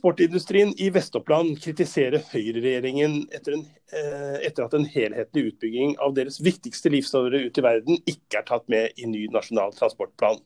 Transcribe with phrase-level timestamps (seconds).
[0.00, 3.58] Eksportindustrien i Vest-Oppland kritiserer høyreregjeringen etter,
[3.92, 8.46] eh, etter at en helhetlig utbygging av deres viktigste livsåre ut i verden ikke er
[8.48, 10.40] tatt med i ny nasjonal transportplan.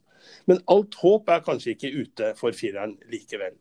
[0.50, 3.54] Men alt håp er kanskje ikke ute for fireren likevel.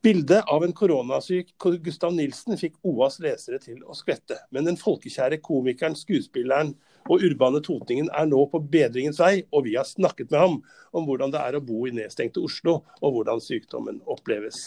[0.00, 4.38] Bildet av en koronasyk Gustav Nilsen fikk OAs lesere til å skvette.
[4.54, 6.76] Men den folkekjære komikeren, skuespilleren
[7.08, 10.56] og urbane totningen er nå på bedringens vei, og vi har snakket med ham
[10.96, 14.64] om hvordan det er å bo i nedstengte Oslo, og hvordan sykdommen oppleves.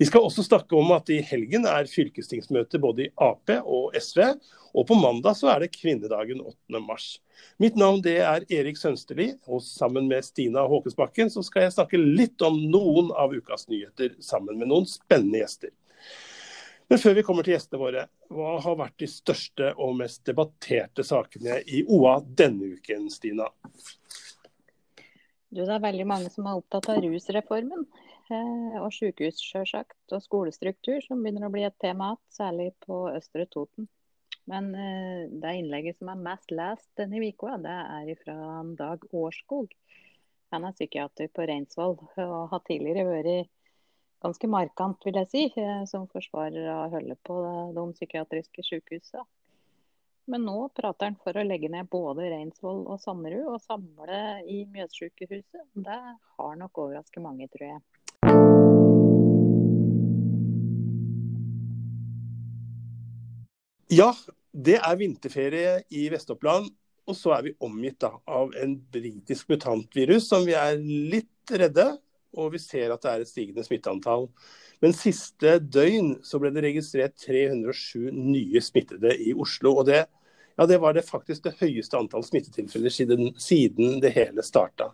[0.00, 4.22] Vi skal også snakke om at i helgen er fylkestingsmøte både i Ap og SV,
[4.70, 6.80] og på mandag så er det kvinnedagen 8.
[6.84, 7.08] mars.
[7.62, 12.00] Mitt navn det er Erik Sønsterli, og sammen med Stina Håkesbakken så skal jeg snakke
[12.00, 15.74] litt om noen av ukas nyheter sammen med noen spennende gjester.
[16.90, 18.00] Men før vi kommer til gjestene våre,
[18.34, 23.46] hva har vært de største og mest debatterte sakene i OA denne uken, Stina?
[25.50, 27.86] Du, det er veldig mange som er opptatt av rusreformen.
[28.30, 30.00] Eh, og sykehus, sjølsagt.
[30.10, 33.86] Og skolestruktur, som begynner å bli et tema igjen, særlig på Østre Toten.
[34.50, 38.36] Men eh, det innlegget som er mest lest denne uka, det er fra
[38.78, 39.74] Dag Årskog.
[40.50, 43.50] Han er psykiater på Reinsvoll og har tidligere vært
[44.20, 47.36] ganske markant, vil jeg si, eh, som forsvarer av å holde på
[47.76, 49.24] de psykiatriske sykehusene.
[50.30, 54.60] Men nå prater han for å legge ned både Reinsvoll og Sanderud og samle i
[54.70, 55.64] Mjøssykehuset.
[55.74, 55.96] Det
[56.36, 57.80] har nok overrasket mange, tror jeg.
[63.90, 64.12] Ja,
[64.54, 66.70] det er vinterferie i Vest-Oppland.
[67.10, 71.88] Og så er vi omgitt da, av en britisk mutantvirus som vi er litt redde
[72.36, 74.28] og vi ser at det er et stigende smitteantall.
[74.80, 79.76] Men siste døgn så ble det registrert 307 nye smittede i Oslo.
[79.80, 80.04] og det,
[80.56, 84.92] ja, det var det faktisk det høyeste antall smittetilfeller siden, siden det hele starta.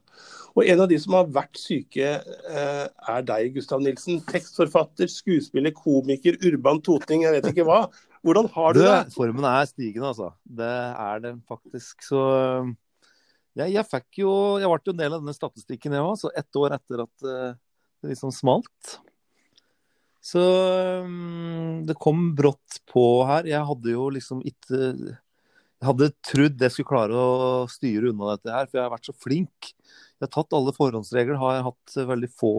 [0.56, 4.22] Og En av de som har vært syke, eh, er deg, Gustav Nilsen.
[4.24, 7.82] Tekstforfatter, skuespiller, komiker, urban totning, jeg vet ikke hva.
[8.24, 9.12] Hvordan har du det?
[9.14, 10.32] Formen er stigende, altså.
[10.48, 12.00] Det er den faktisk.
[12.02, 12.22] Så
[13.56, 16.16] jeg, jeg, fikk jo Jeg ble jo en del av denne statistikken, jeg òg.
[16.20, 17.52] Så ett år etter at uh,
[18.02, 18.96] det liksom smalt.
[20.26, 20.42] Så
[21.04, 23.48] um, det kom brått på her.
[23.48, 28.52] Jeg hadde jo liksom ikke Jeg hadde trodd jeg skulle klare å styre unna dette
[28.52, 29.72] her, for jeg har vært så flink.
[30.16, 32.54] Jeg har tatt alle forhåndsregler, har jeg hatt veldig få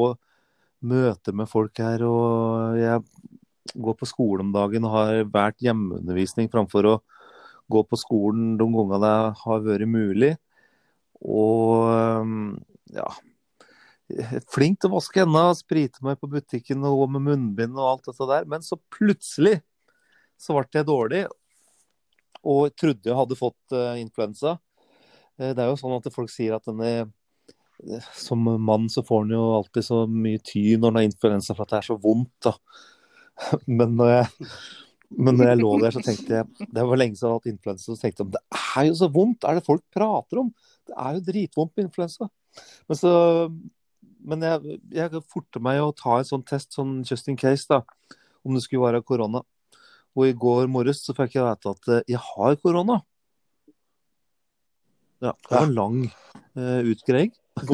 [0.88, 2.06] møter med folk her.
[2.06, 3.02] Og jeg
[3.78, 6.98] går på skole om dagen og har valgt hjemmeundervisning framfor å
[7.68, 10.36] gå på skolen de gangene det har vært mulig.
[11.26, 12.44] Og ehm,
[12.94, 13.08] ja
[14.48, 18.06] Flink til å vaske hendene, sprite meg på butikken og gå med munnbind og alt
[18.08, 18.46] dette der.
[18.48, 19.58] Men så plutselig
[20.40, 21.26] så ble jeg dårlig
[22.48, 24.56] og trodde jeg hadde fått uh, influensa.
[25.36, 29.26] Uh, det er jo sånn at folk sier at denne uh, som mann så får
[29.26, 32.00] en jo alltid så mye ty når en har influensa for at det er så
[32.00, 32.48] vondt.
[32.48, 32.56] da.
[33.68, 34.52] Men når jeg,
[35.14, 37.52] men når jeg lå der, så tenkte jeg Det var lenge siden jeg hadde hatt
[37.52, 39.46] influensa, så tenkte jeg det er jo så vondt!
[39.48, 40.50] Er det folk prater om?
[40.88, 42.30] Det er jo dritvondt med influensa.
[42.88, 43.12] Men, så,
[44.28, 47.84] men jeg, jeg forter meg å ta en sånn test, sånn just in case, da,
[48.48, 49.44] om det skulle være korona.
[50.18, 53.02] Og i går morges så fikk jeg vite at eh, jeg har korona.
[55.22, 56.02] Ja, det var en lang
[56.58, 57.32] uh, utgreiing.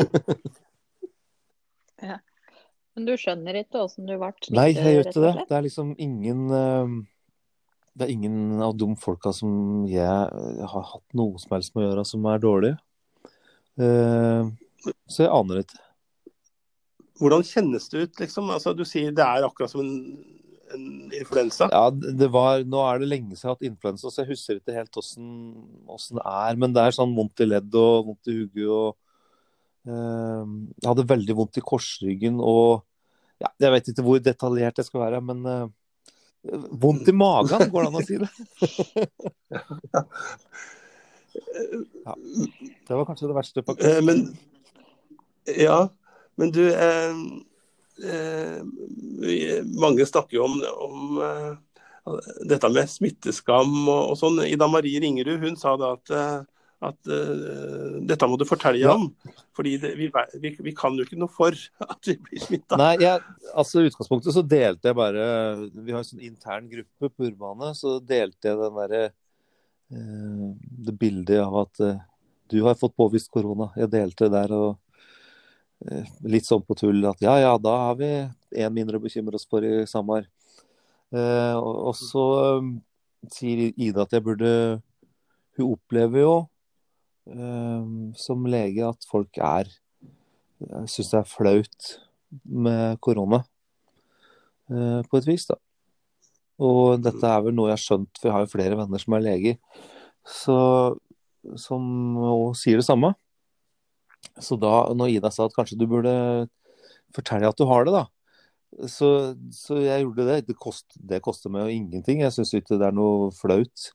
[2.09, 2.19] ja.
[2.94, 4.56] Men du skjønner ikke åssen du ble smittet?
[4.56, 5.34] Nei, jeg gjør ikke det.
[5.50, 6.88] Det er liksom ingen uh,
[7.97, 10.07] Det er ingen av de folka som jeg
[10.73, 12.78] har hatt noe som helst med å gjøre, som er dårlige.
[13.79, 14.51] Uh,
[15.09, 15.79] så jeg aner ikke.
[17.22, 18.50] Hvordan kjennes det ut, liksom?
[18.53, 19.94] Altså, du sier det er akkurat som en,
[20.73, 21.69] en influensa?
[21.72, 24.59] Ja, det var, nå er det lenge siden jeg har hatt influensa, så jeg husker
[24.59, 26.59] ikke helt åssen det er.
[26.59, 28.89] Men det er sånn vondt i ledd og vondt i hodet og
[29.88, 30.44] eh,
[30.81, 32.84] Jeg hadde veldig vondt i korsryggen og
[33.41, 35.66] ja, Jeg vet ikke hvor detaljert jeg skal være, men eh,
[36.84, 38.31] vondt i magen, går det an å si det?
[42.06, 42.16] ja.
[42.88, 43.64] Det var kanskje det verste.
[43.66, 44.26] på Eh, men,
[45.58, 45.90] ja,
[46.35, 47.16] men du eh,
[48.06, 50.58] eh, Mange snakker jo om,
[50.88, 51.52] om eh,
[52.50, 54.44] dette med smitteskam og, og, sånn.
[54.47, 56.41] Ida Marie Ringerud hun sa da at, eh,
[56.84, 58.91] at uh, dette må du fortelle ja.
[58.97, 59.08] om.
[59.56, 60.09] fordi det, vi,
[60.41, 61.56] vi, vi, kan jo ikke noe for
[61.94, 62.80] at vi blir smitta.
[62.82, 63.24] Nei, jeg,
[63.56, 65.26] altså I utgangspunktet så delte jeg bare
[65.72, 67.72] Vi har en sånn intern gruppe på Urbane.
[67.80, 69.22] Så delte jeg den derre Eh,
[69.93, 71.99] det bildet av at eh,
[72.51, 73.69] du har fått påvist korona.
[73.79, 74.72] Jeg delte der og
[75.87, 78.09] eh, litt sånn på tull at ja, ja, da har vi
[78.53, 80.29] én mindre å bekymre oss for i Samar.
[81.13, 82.23] Og så
[83.29, 84.49] sier Ida at jeg burde
[85.53, 86.31] Hun opplever jo
[88.17, 89.69] som lege at folk er
[90.89, 91.91] Syns det er flaut
[92.43, 93.43] med korona.
[94.69, 95.55] eh, på et vis, da.
[96.61, 99.16] Og dette er vel noe jeg har skjønt, for jeg har jo flere venner som
[99.17, 99.58] er leger,
[100.28, 100.58] så,
[101.59, 101.85] som
[102.59, 103.14] sier det samme.
[104.41, 106.14] Så da, når Ida sa at kanskje du burde
[107.14, 108.05] fortelle at du har det, da.
[108.90, 109.08] Så,
[109.53, 110.40] så jeg gjorde det.
[110.47, 112.23] Det, kost, det koster meg jo ingenting.
[112.23, 113.91] Jeg syns ikke det er noe flaut.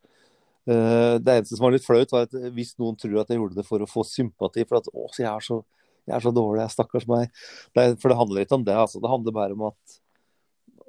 [0.68, 3.58] Eh, det eneste som var litt flaut, var at hvis noen tror at jeg gjorde
[3.58, 5.62] det for å få sympati for at å, jeg er så,
[6.06, 7.32] jeg er så dårlig, jeg stakkars meg.
[7.74, 8.76] Det, for det handler ikke om det.
[8.76, 9.02] altså.
[9.02, 9.98] Det handler bare om at,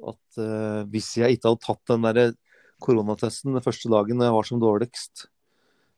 [0.08, 2.34] at uh, hvis jeg ikke hadde tatt den der
[2.80, 5.28] koronatesten den første dagen jeg var som dårligst,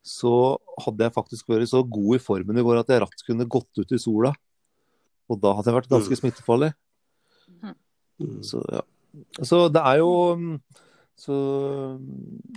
[0.01, 3.45] så hadde jeg faktisk vært så god i formen i går at jeg rett kunne
[3.45, 4.31] gått ut i sola.
[5.29, 6.21] Og da hadde jeg vært ganske mm.
[6.23, 6.71] smittefarlig.
[7.61, 7.75] Mm.
[8.45, 8.81] Så ja.
[9.43, 10.11] Så det er jo
[11.19, 11.37] så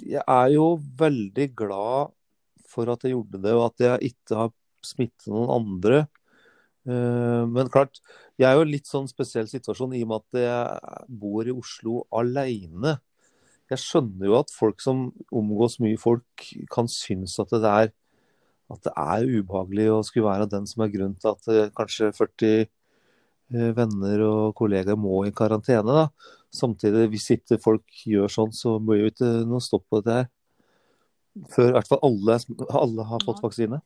[0.01, 2.15] jeg er jo veldig glad
[2.71, 4.53] for at jeg gjorde det, og at jeg ikke har
[4.85, 6.05] smittet noen andre.
[6.85, 8.01] Eh, men klart,
[8.37, 12.03] jeg er jo litt sånn spesiell situasjon i og med at jeg bor i Oslo
[12.13, 12.99] alene.
[13.73, 17.93] Jeg skjønner jo at folk som omgås mye folk, kan synes at det er,
[18.73, 22.13] at det er ubehagelig å skulle være den som er grunnen til at eh, kanskje
[22.17, 26.05] 40 eh, venner og kollegaer må i karantene.
[26.05, 26.09] da.
[26.55, 30.31] Samtidig, hvis ikke folk gjør sånn, så blir jo ikke noe stopp på dette her.
[31.51, 32.39] Før i hvert fall alle,
[32.79, 33.81] alle har fått vaksine.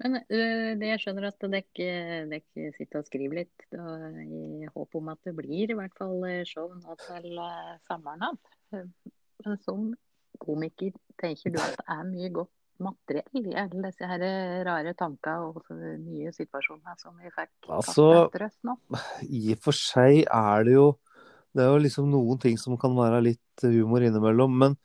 [0.00, 2.40] Men uh, det jeg skjønner at dere
[2.76, 6.44] sitter og skriver litt da, i håp om at det blir i hvert fall eh,
[6.48, 8.40] show nå til uh, sommeren.
[8.72, 9.90] Men som
[10.40, 14.22] komiker, tenker du at det er mye godt materiell i alle disse her
[14.64, 15.68] rare tanker og
[16.00, 18.78] nye situasjoner som vi fikk altså, etter oss nå?
[19.28, 20.86] I og for seg er det jo
[21.52, 24.52] det er jo liksom noen ting som kan være litt humor innimellom.
[24.62, 24.76] Men,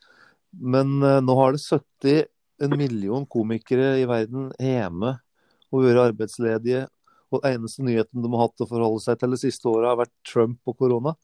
[0.50, 2.26] men nå har det 70
[2.62, 5.16] en million komikere i verden hjemme
[5.72, 6.86] og være arbeidsledige.
[7.32, 10.00] Og den eneste nyheten de har hatt å forholde seg til det siste året, har
[10.00, 11.16] vært Trump og korona.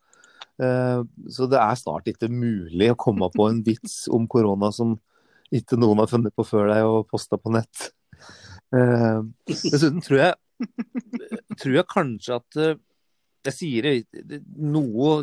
[0.61, 4.97] Uh, så det er snart ikke mulig å komme på en vits om korona som
[5.53, 7.91] ikke noen har funnet på før deg og posta på nett.
[8.73, 10.69] Uh, dessuten tror jeg,
[11.61, 12.61] tror jeg kanskje at
[13.43, 15.23] jeg sier det, noe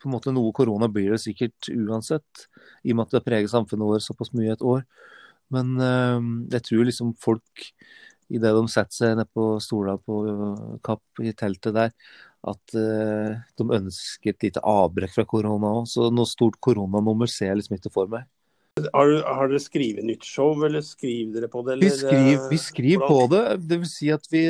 [0.00, 2.46] på en måte noe korona blir det sikkert uansett,
[2.84, 4.84] i og med at det preger samfunnet vårt såpass mye et år.
[5.54, 6.20] Men uh,
[6.52, 7.66] jeg tror liksom folk,
[8.26, 10.22] idet de setter seg ned på stola på
[10.86, 11.92] Kapp i teltet der,
[12.46, 15.90] at uh, de ønsker et lite avbrekk fra korona òg.
[15.90, 18.26] Så noe stort koronanummer ser jeg liksom ikke for meg.
[18.92, 21.78] Har, har, dere skrevet nytt show, eller skriver dere på det?
[21.78, 23.44] Eller, vi skriver, vi skriver på det.
[23.70, 24.42] Det vil si at vi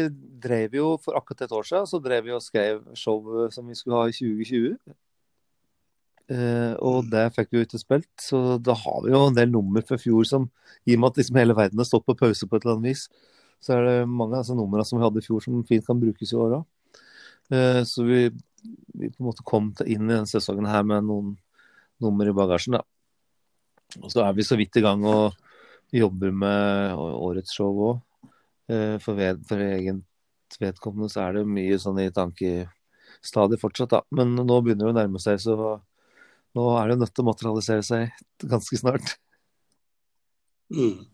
[0.43, 3.79] drev jo for akkurat et år siden så drev vi og skrev show som vi
[3.79, 4.75] skulle ha i 2020.
[6.27, 7.11] Eh, og mm.
[7.13, 9.99] det fikk vi jo ikke spilt, så da har vi jo en del nummer fra
[10.01, 10.49] fjor som
[10.87, 12.91] i og med at liksom hele verden har stått på pause på et eller annet
[12.91, 13.05] vis,
[13.63, 16.03] så er det mange av disse numrene som vi hadde i fjor som fint kan
[16.03, 16.67] brukes i år òg.
[17.55, 18.21] Eh, så vi,
[18.95, 21.37] vi, på en måte kom inn i denne sesongen her med noen
[22.03, 22.79] nummer i bagasjen.
[22.79, 22.83] da.
[24.03, 25.37] Og så er vi så vidt i gang og
[25.95, 28.03] jobber med årets show òg.
[28.67, 34.03] Eh, for, ved, for egent vedkommende så er det mye sånn i tankestadiet fortsatt, da.
[34.11, 35.77] Men nå begynner det å nærme seg, så
[36.57, 39.17] nå er det nødt til å materialisere seg ganske snart.
[40.67, 41.05] Mm.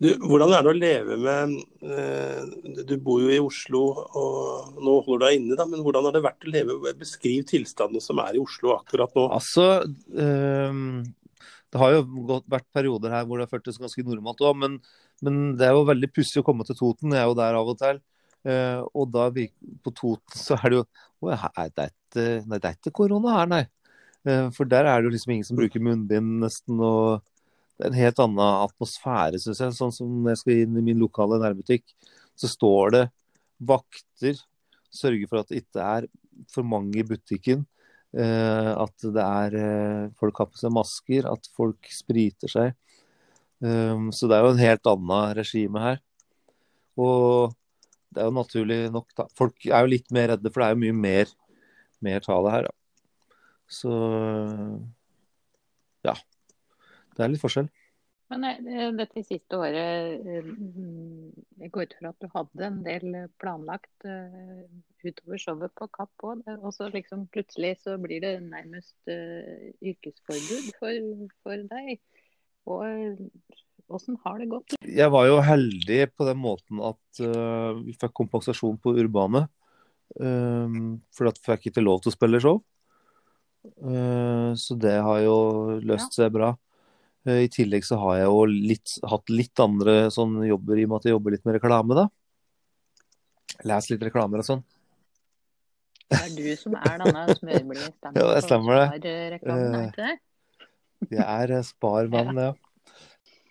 [0.00, 1.50] Du, hvordan er det å leve med
[1.84, 3.82] eh, Du bor jo i Oslo
[4.16, 7.42] og nå holder du deg inne, da, men hvordan har det vært å leve Beskriv
[7.50, 9.26] tilstandene som er i Oslo akkurat nå.
[9.36, 9.66] Altså,
[10.16, 10.80] eh,
[11.68, 14.78] det har jo gått, vært perioder her hvor det har føltes ganske normalt òg, men,
[15.20, 17.12] men, det er jo veldig pussig å komme til Toten.
[17.12, 18.00] Jeg er jo der av og til.
[18.48, 21.32] Eh, og da på Toten så er det jo Å,
[21.74, 23.64] det er ikke, korona her, nei.
[24.26, 26.80] Eh, for der er det jo liksom ingen som bruker munnbind nesten.
[26.80, 27.22] og
[27.78, 29.74] det er en helt annen atmosfære, syns jeg.
[29.76, 31.84] Sånn som når jeg skal inn i min lokale nærbutikk,
[32.38, 33.04] så står det
[33.70, 34.40] vakter,
[34.94, 36.08] sørger for at det ikke er
[36.50, 37.62] for mange i butikken.
[38.18, 42.76] Eh, at det er eh, folk har på seg masker, at folk spriter seg.
[43.58, 45.96] Så det er jo en helt annet regime her.
[46.94, 47.56] Og
[48.14, 49.26] det er jo naturlig nok da.
[49.38, 51.32] Folk er jo litt mer redde, for det er jo mye mer,
[52.06, 52.68] mer tale her.
[52.68, 52.77] Da.
[53.68, 53.92] Så
[56.06, 56.14] ja.
[57.14, 57.68] Det er litt forskjell.
[58.28, 60.48] Men eh, dette siste året, eh,
[61.62, 64.66] jeg går ut fra at du hadde en del planlagt uh,
[65.00, 66.44] utover showet på Kapp òg.
[66.58, 71.10] Og så liksom plutselig så blir det nærmest yrkesforbud for,
[71.42, 71.96] for deg.
[72.68, 74.76] Og åssen har det gått?
[74.84, 77.22] Jeg var jo heldig på den måten at
[77.80, 79.46] vi fikk kompensasjon på Urbane.
[80.20, 82.60] Um, for at fikk ikke lov til å spille show.
[84.58, 85.36] Så det har jo
[85.84, 86.52] løst seg bra.
[87.28, 90.92] Eh, I tillegg så har jeg jo litt, hatt litt andre sånn jobber i og
[90.92, 92.06] med at jeg jobber litt med reklame, da.
[93.68, 94.64] Les litt reklamer og sånn.
[96.08, 99.12] Det er du som er denne smørblide Ja, det stemmer det.
[99.98, 100.12] Det?
[101.12, 102.52] Jeg er eh, sparmann, ja.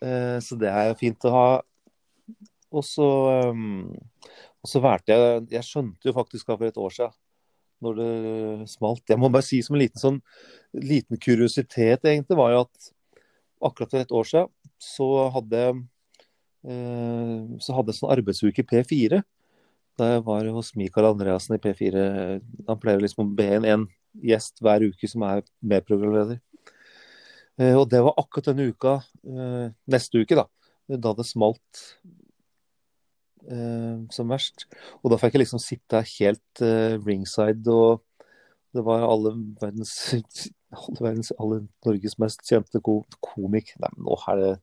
[0.01, 1.47] Eh, Så det er jo fint å ha.
[2.73, 3.05] Og så
[3.53, 3.93] um,
[4.59, 7.13] og så valgte jeg Jeg skjønte jo faktisk for et år siden,
[7.83, 10.21] når det smalt Jeg må bare si som en liten sånn
[10.73, 12.89] liten kuriositet, egentlig, var jo at
[13.69, 15.77] akkurat for et år siden så hadde jeg
[16.69, 19.21] eh, så hadde jeg sånn arbeidsuke i P4.
[19.97, 22.03] Da jeg var hos Mikael Andreassen i P4.
[22.67, 23.87] Han pleier liksom å be en, en
[24.21, 26.37] gjest hver uke som er medprogramleder.
[27.57, 30.45] Eh, Og det var akkurat denne uka, eh, neste uke, da,
[30.93, 31.83] da det smalt
[33.51, 34.67] eh, som verst.
[35.01, 38.03] Og da fikk jeg liksom sitte helt eh, ringside, og
[38.75, 39.93] det var alle verdens,
[40.77, 43.73] alle, verdens, alle Norges mest kjente ko komik...
[43.81, 44.53] Nei, men nå er det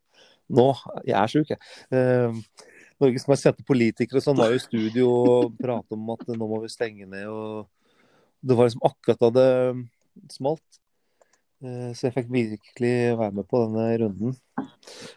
[0.54, 0.66] Nå!
[1.08, 1.60] Jeg er sjuk, jeg.
[1.96, 6.60] Eh, Norges mest kjente politikere sånn var i studio og prate om at nå må
[6.62, 7.26] vi stenge ned.
[7.26, 7.70] og
[8.44, 10.80] Det var liksom akkurat da det smalt.
[11.64, 14.36] Eh, Så jeg fikk virkelig være med på denne runden.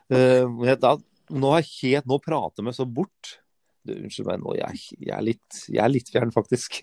[0.10, 0.96] Eh, da,
[1.30, 3.36] nå har jeg helt Nå prater meg så bort.
[3.88, 6.82] Du, unnskyld meg, nå, jeg, jeg, er litt, jeg er litt fjern, faktisk.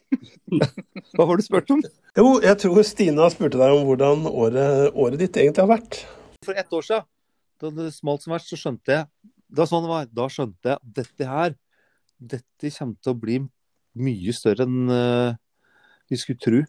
[1.15, 1.83] Hva var det du spurt om?
[2.17, 6.01] Jo, jeg tror Stina spurte deg om hvordan året, året ditt egentlig har vært.
[6.47, 7.09] For ett år siden,
[7.61, 9.07] da det smalt som verst, så skjønte jeg
[9.49, 10.09] Det var sånn det var.
[10.11, 11.55] Da skjønte jeg at dette her
[12.35, 13.37] Dette kommer til å bli
[14.05, 15.37] mye større enn uh,
[16.11, 16.63] vi skulle tro.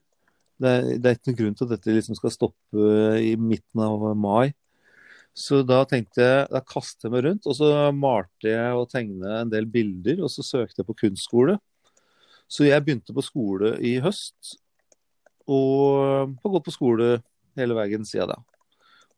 [0.61, 3.81] Det er, det er ikke noen grunn til at dette liksom skal stoppe i midten
[3.83, 4.53] av mai.
[5.35, 9.27] Så da tenkte jeg, da kastet jeg meg rundt, og så malte jeg og tegnet
[9.41, 11.57] en del bilder, og så søkte jeg på kunstskole.
[12.47, 14.55] Så jeg begynte på skole i høst,
[15.45, 17.09] og har gått på skole
[17.59, 18.39] hele veien siden da.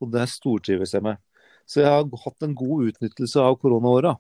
[0.01, 1.21] Og det stortrives jeg med.
[1.69, 4.15] Så jeg har hatt en god utnyttelse av koronaåra.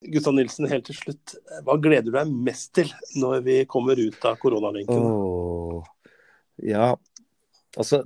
[0.00, 1.34] Gustav Nilsen, helt til slutt.
[1.66, 2.88] Hva gleder du deg mest til
[3.20, 5.02] når vi kommer ut av koronalinken?
[5.02, 5.90] Åh,
[6.70, 6.92] ja,
[7.74, 8.04] altså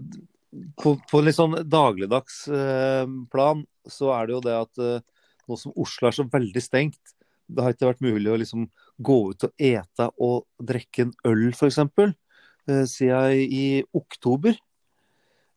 [0.80, 5.02] på, på litt sånn dagligdags eh, plan så er det jo det at eh,
[5.48, 7.14] nå som Oslo er så veldig stengt,
[7.46, 8.68] det har ikke vært mulig å liksom
[9.04, 11.82] gå ut og ete og drikke en øl f.eks.
[11.84, 14.56] Eh, siden i oktober.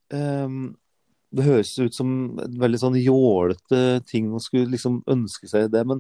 [0.08, 5.82] Det høres ut som en veldig sånn jålete ting man skulle liksom ønske seg det,
[5.88, 6.00] men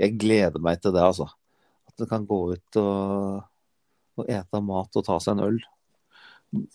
[0.00, 1.28] jeg gleder meg til det, altså.
[1.88, 3.44] At en kan gå ut og,
[4.20, 5.60] og ete mat og ta seg en øl.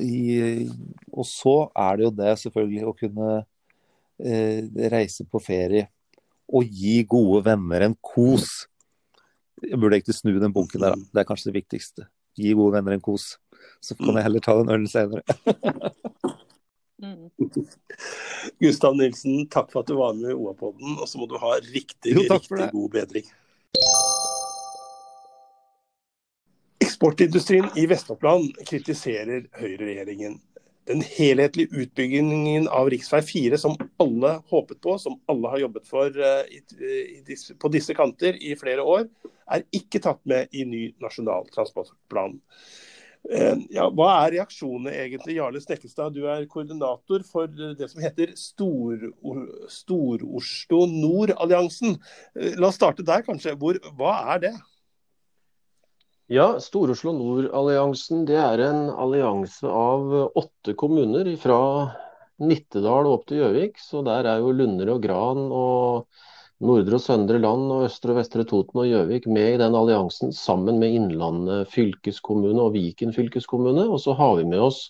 [0.01, 0.65] I,
[1.13, 5.85] og så er det jo det selvfølgelig å kunne eh, reise på ferie
[6.47, 8.65] og gi gode venner en kos.
[9.61, 11.09] Jeg burde egentlig snu den bunken der, da.
[11.11, 12.07] Det er kanskje det viktigste.
[12.37, 13.35] Gi gode venner en kos.
[13.83, 15.23] Så kan jeg heller ta den ølen senere.
[16.97, 17.29] Mm.
[18.57, 21.51] Gustav Nilsen, takk for at du var med i OA-podden, og så må du ha
[21.61, 23.27] riktig, Jo, riktig god bedring.
[27.01, 30.39] Eksportindustrien i Vest-Oppland kritiserer høyreregjeringen.
[30.89, 33.03] Den helhetlige utbyggingen av rv.
[33.27, 36.47] 4 som alle håpet på, som alle har jobbet for eh,
[37.27, 39.05] disse- på disse kanter i flere år,
[39.53, 42.39] er ikke tatt med i ny nasjonal transportplan.
[43.29, 46.15] Eh, Ja, hva er reaksjonene egentlig, Jarle Snekkestad?
[46.17, 49.13] Du er koordinator for det som heter Stor-
[49.69, 51.99] Stor-Oslo Nord-alliansen.
[52.39, 53.53] Eh, La oss starte der, kanskje.
[53.53, 54.55] Hvor, hva er det?
[56.27, 61.59] Ja, Stor-Oslo Nord-alliansen det er en allianse av åtte kommuner fra
[62.43, 63.77] Nittedal og opp til Gjøvik.
[63.79, 66.17] Så der er jo Lunder og Gran og
[66.67, 70.33] Nordre og Søndre Land og Østre og Vestre Toten og Gjøvik med i den alliansen
[70.35, 73.85] sammen med Innlandet fylkeskommune og Viken fylkeskommune.
[73.87, 74.81] Og så har vi med oss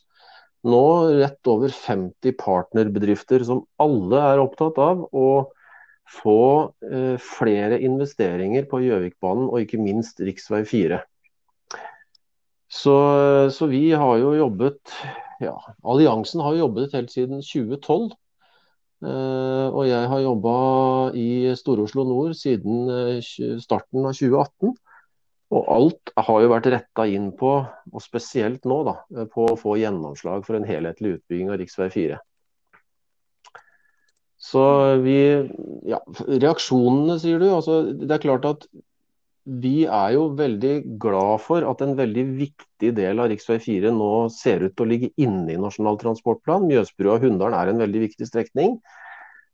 [0.66, 0.82] nå
[1.20, 5.28] rett over 50 partnerbedrifter som alle er opptatt av å
[6.18, 6.42] få
[6.82, 10.66] eh, flere investeringer på Gjøvikbanen og ikke minst rv.
[10.66, 11.00] 4.
[12.68, 12.94] Så,
[13.56, 14.92] så vi har jo jobbet
[15.40, 15.54] ja,
[15.86, 18.12] Alliansen har jo jobbet helt siden 2012.
[19.06, 20.54] Eh, og jeg har jobba
[21.14, 23.20] i Stor-Oslo Nord siden eh,
[23.62, 24.74] starten av 2018.
[25.48, 28.98] Og alt har jo vært retta inn på, og spesielt nå, da,
[29.32, 31.86] på å få gjennomslag for en helhetlig utbygging av rv.
[31.94, 32.18] 4.
[34.38, 34.64] Så
[35.06, 35.20] vi
[35.88, 37.48] Ja, reaksjonene, sier du.
[37.54, 38.68] Altså, det er klart at
[39.48, 43.60] vi er jo veldig glad for at en veldig viktig del av rv.
[43.64, 46.68] 4 nå ser ut til å ligge inne i Nasjonal transportplan.
[46.68, 48.76] Mjøsbrua Hunndalen er en veldig viktig strekning.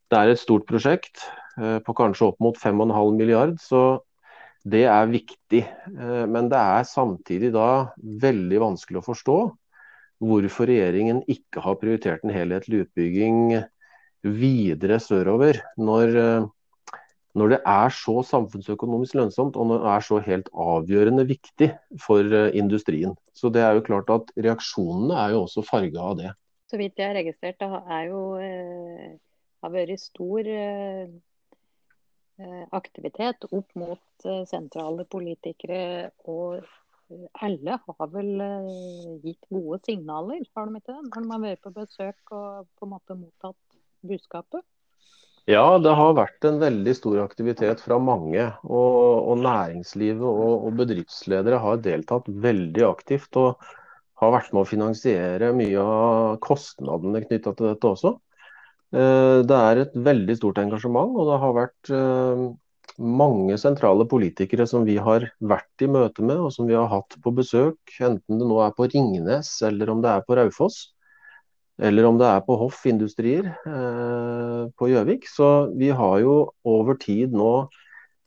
[0.09, 1.21] Det er et stort prosjekt
[1.62, 4.01] eh, på kanskje opp mot 5,5 milliard, så
[4.65, 5.62] det er viktig.
[5.62, 9.38] Eh, Men det er samtidig da veldig vanskelig å forstå
[10.23, 13.59] hvorfor regjeringen ikke har prioritert en helhetlig utbygging
[14.23, 15.62] videre sørover.
[15.77, 16.51] Når eh,
[17.39, 21.69] når det er så samfunnsøkonomisk lønnsomt og når det er så helt avgjørende viktig
[22.03, 23.15] for eh, industrien.
[23.33, 26.33] Så det er jo klart at Reaksjonene er jo også farga av det.
[26.69, 29.09] Så vidt jeg har registrert, det er jo, eh,
[29.65, 31.07] har vært stor eh,
[32.73, 36.11] aktivitet opp mot sentrale politikere.
[36.29, 36.65] Og
[37.45, 38.31] alle har vel
[39.21, 41.01] gitt gode signaler, har de ikke det?
[41.09, 44.65] Når de har vært på besøk og på en måte mottatt budskapet?
[45.51, 48.45] Ja, det har vært en veldig stor aktivitet fra mange.
[48.63, 49.00] Og,
[49.33, 53.35] og næringslivet og, og, bedriftsledere har deltatt veldig aktivt.
[53.41, 53.59] Og
[54.23, 58.13] har vært med å finansiere mye av kostnadene knytta til dette også.
[58.95, 62.45] Eh, det er et veldig stort engasjement, og det har vært eh,
[63.03, 67.19] mange sentrale politikere som vi har vært i møte med, og som vi har hatt
[67.19, 67.81] på besøk.
[68.00, 70.92] Enten det nå er på Ringnes eller om det er på Raufoss
[71.82, 75.25] eller om det er på Hoff Industrier eh, på Gjøvik.
[75.30, 76.36] Så vi har jo
[76.70, 77.68] over tid nå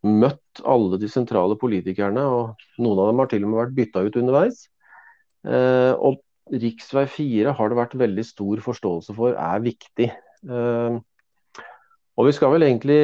[0.06, 4.04] møtt alle de sentrale politikerne, og noen av dem har til og med vært bytta
[4.06, 4.66] ut underveis.
[5.46, 7.06] Eh, og rv.
[7.10, 10.10] 4 har det vært veldig stor forståelse for er viktig.
[10.46, 10.98] Eh,
[12.16, 13.00] og vi skal vel egentlig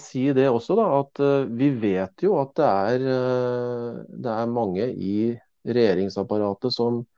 [0.00, 4.48] si det også, da, at uh, vi vet jo at det er, uh, det er
[4.48, 5.16] mange i
[5.68, 7.15] regjeringsapparatet som Eh,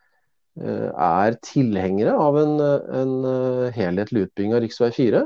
[0.59, 2.55] er tilhengere av en,
[3.01, 4.93] en eh, helhetlig utbygging av rv.
[4.97, 5.23] 4.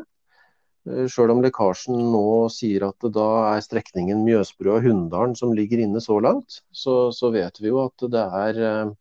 [0.89, 6.19] Eh, Sjøl om lekkasjen nå sier at da er strekningen Mjøsbrua-Hunndalen som ligger inne så
[6.25, 8.95] langt, så, så, vet vi jo at det er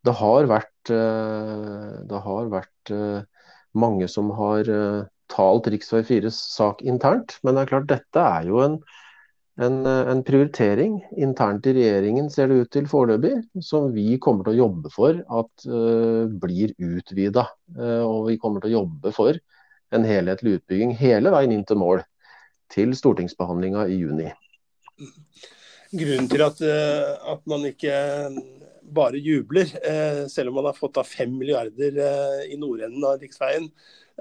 [0.00, 2.92] Det har vært, det har vært
[3.76, 4.64] mange som har
[5.28, 5.82] talt rv.
[6.08, 7.36] 4s sak internt.
[7.44, 8.78] Men det er klart, dette er jo en,
[9.60, 14.46] en, eh, en, prioritering internt i regjeringen, ser det ut til foreløpig, som vi kommer
[14.46, 17.44] til å jobbe for at uh, blir utvida.
[17.76, 19.36] Uh, og vi kommer til å jobbe for
[19.90, 22.04] en helhetlig utbygging hele veien inn til mål,
[22.72, 24.30] til stortingsbehandlinga i juni.
[25.90, 27.94] Grunnen til at, uh, at man ikke
[28.90, 29.68] bare jubler,
[30.26, 31.94] selv om man har fått av 5 milliarder
[32.50, 33.68] i nordenden av riksveien,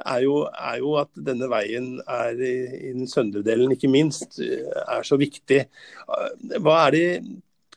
[0.06, 2.56] er jo, er jo, at denne veien er i,
[2.90, 5.64] i den søndre delen, ikke minst, er så viktig.
[6.60, 7.06] Hva er de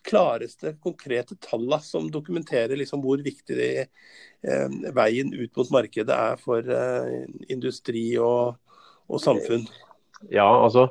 [0.07, 6.43] klareste, konkrete tallene som dokumenterer liksom hvor viktig de, eh, veien ut mot markedet er
[6.43, 8.59] for eh, industri og,
[9.09, 9.67] og, samfunn?
[10.31, 10.91] Ja, altså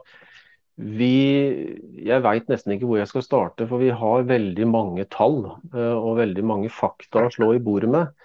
[0.75, 5.43] vi, Jeg veit nesten ikke hvor jeg skal starte, for vi har veldig mange tall
[5.75, 8.20] eh, og veldig mange fakta å slå i bordet med.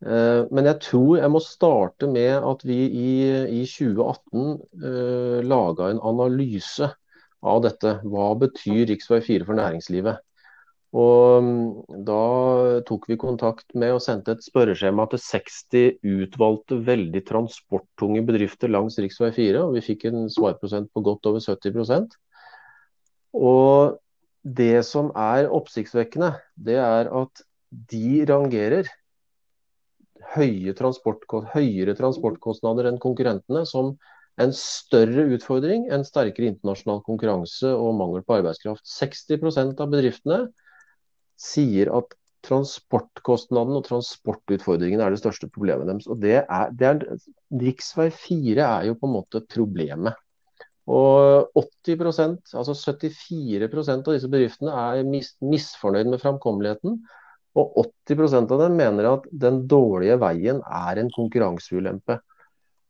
[0.00, 3.12] Eh, men jeg tror jeg må starte med at vi i,
[3.60, 6.88] i 2018 eh, laga en analyse
[7.40, 7.98] av dette.
[8.08, 9.20] Hva betyr rv.
[9.26, 10.22] 4 for næringslivet?
[10.90, 12.22] Og mm, Da
[12.88, 18.98] tok vi kontakt med og sendte et spørreskjema til 60 utvalgte veldig transporttunge bedrifter langs
[18.98, 19.28] rv.
[19.36, 19.60] 4.
[19.62, 22.16] og Vi fikk en svarprosent på godt over 70%
[23.36, 24.00] Og
[24.40, 27.42] Det som er oppsiktsvekkende, det er at
[27.92, 28.88] de rangerer
[30.34, 33.94] høye høyere transportkostnader enn konkurrentene som
[34.40, 38.86] en større utfordring enn sterkere internasjonal konkurranse og mangel på arbeidskraft.
[38.88, 40.40] 60% av bedriftene
[41.40, 46.08] sier at transportkostnaden og transportutfordringen er det største problemet deres.
[46.08, 47.04] Og det er, det er,
[47.60, 50.16] Riksvei 4 er jo på en måte problemet.
[50.90, 56.96] Og 80% altså 74% av disse bedriftene er mis, misfornøyd med framkommeligheten.
[57.58, 62.20] Og 80% av dem mener at den dårlige veien er en konkurranseulempe.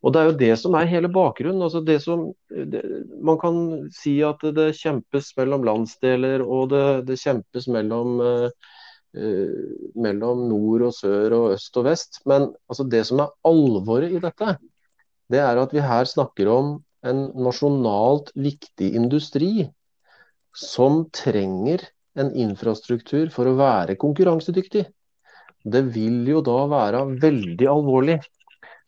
[0.01, 1.63] Og Det er jo det som er hele bakgrunnen.
[1.63, 2.83] Altså det som, det,
[3.21, 3.57] man kan
[3.93, 9.69] si at det kjempes mellom landsdeler og det, det kjempes mellom, uh,
[10.01, 12.23] mellom, nord og sør og øst og vest.
[12.25, 14.57] Men altså det som er alvoret i dette,
[15.31, 19.69] det er at vi her snakker om en nasjonalt viktig industri
[20.57, 21.85] som trenger
[22.19, 24.85] en infrastruktur for å være konkurransedyktig.
[25.61, 28.19] Det vil jo da være veldig alvorlig.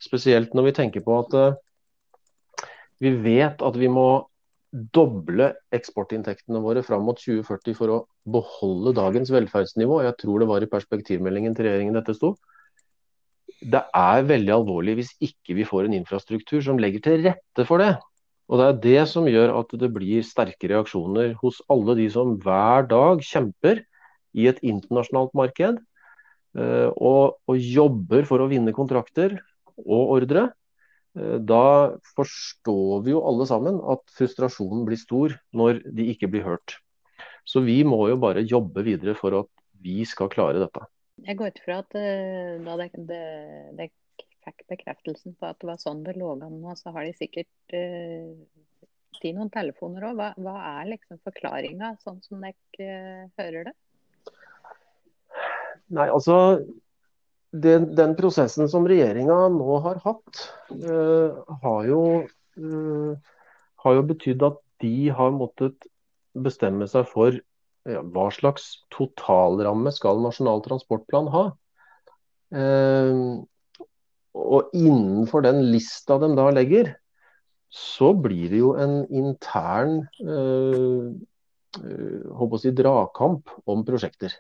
[0.02, 2.66] Spesielt når vi tenker på at uh,
[3.02, 4.24] vi vet at vi må
[4.72, 10.00] doble eksportinntektene våre fram mot 2040 for å beholde dagens velferdsnivå.
[10.06, 12.32] Jeg tror det var i perspektivmeldingen til regjeringen dette sto.
[13.62, 17.84] Det er veldig alvorlig hvis ikke vi får en infrastruktur som legger til rette for
[17.84, 17.92] det.
[18.52, 22.34] Og Det er det som gjør at det blir sterke reaksjoner hos alle de som
[22.36, 23.80] hver dag kjemper
[24.36, 29.38] i et internasjonalt marked eh, og, og jobber for å vinne kontrakter
[29.80, 30.50] og ordre.
[31.16, 36.44] Eh, da forstår vi jo alle sammen at frustrasjonen blir stor når de ikke blir
[36.44, 36.76] hørt.
[37.48, 40.84] Så vi må jo bare jobbe videre for at vi skal klare dette.
[41.24, 43.24] Jeg går ut fra at eh, da det, det,
[43.80, 43.88] det
[44.46, 47.76] fikk bekreftelsen på at det var sånn det lå an nå, så har de sikkert
[47.76, 48.32] uh,
[49.22, 50.18] tatt noen telefoner òg.
[50.18, 53.74] Hva, hva, er liksom forklaringa, sånn som dere uh, hører det?
[55.92, 56.36] Nei, altså
[57.52, 62.02] den, den prosessen som regjeringa nå har hatt, uh, har, jo,
[63.84, 65.88] har jo betydd at de har måttet
[66.32, 67.36] bestemme seg for
[67.88, 71.44] ja, hva slags totalramme skal Nasjonal transportplan ha.
[72.52, 73.42] Uh,
[74.32, 76.94] og innenfor den lista de da legger,
[77.72, 81.12] så blir det jo en intern øh,
[81.72, 84.34] håper å si, dragkamp om prosjekter.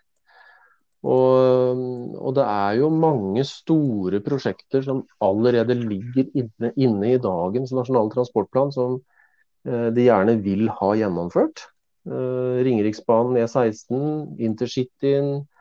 [1.02, 1.80] Og,
[2.14, 8.12] og, det er jo mange store prosjekter som allerede ligger inne, inne i dagens nasjonale
[8.12, 9.00] transportplan, som
[9.66, 11.64] eh, de gjerne vil ha gjennomført.
[12.06, 15.51] Eh, Ringeriksbanen, E16, Intercityen, eh,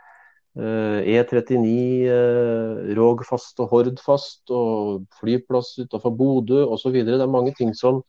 [0.58, 6.98] E39, eh, Rogfast og Hordfast og flyplass utenfor Bodø osv.
[7.08, 8.02] Det er mange ting som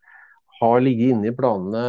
[0.59, 1.85] har ligget inne i planene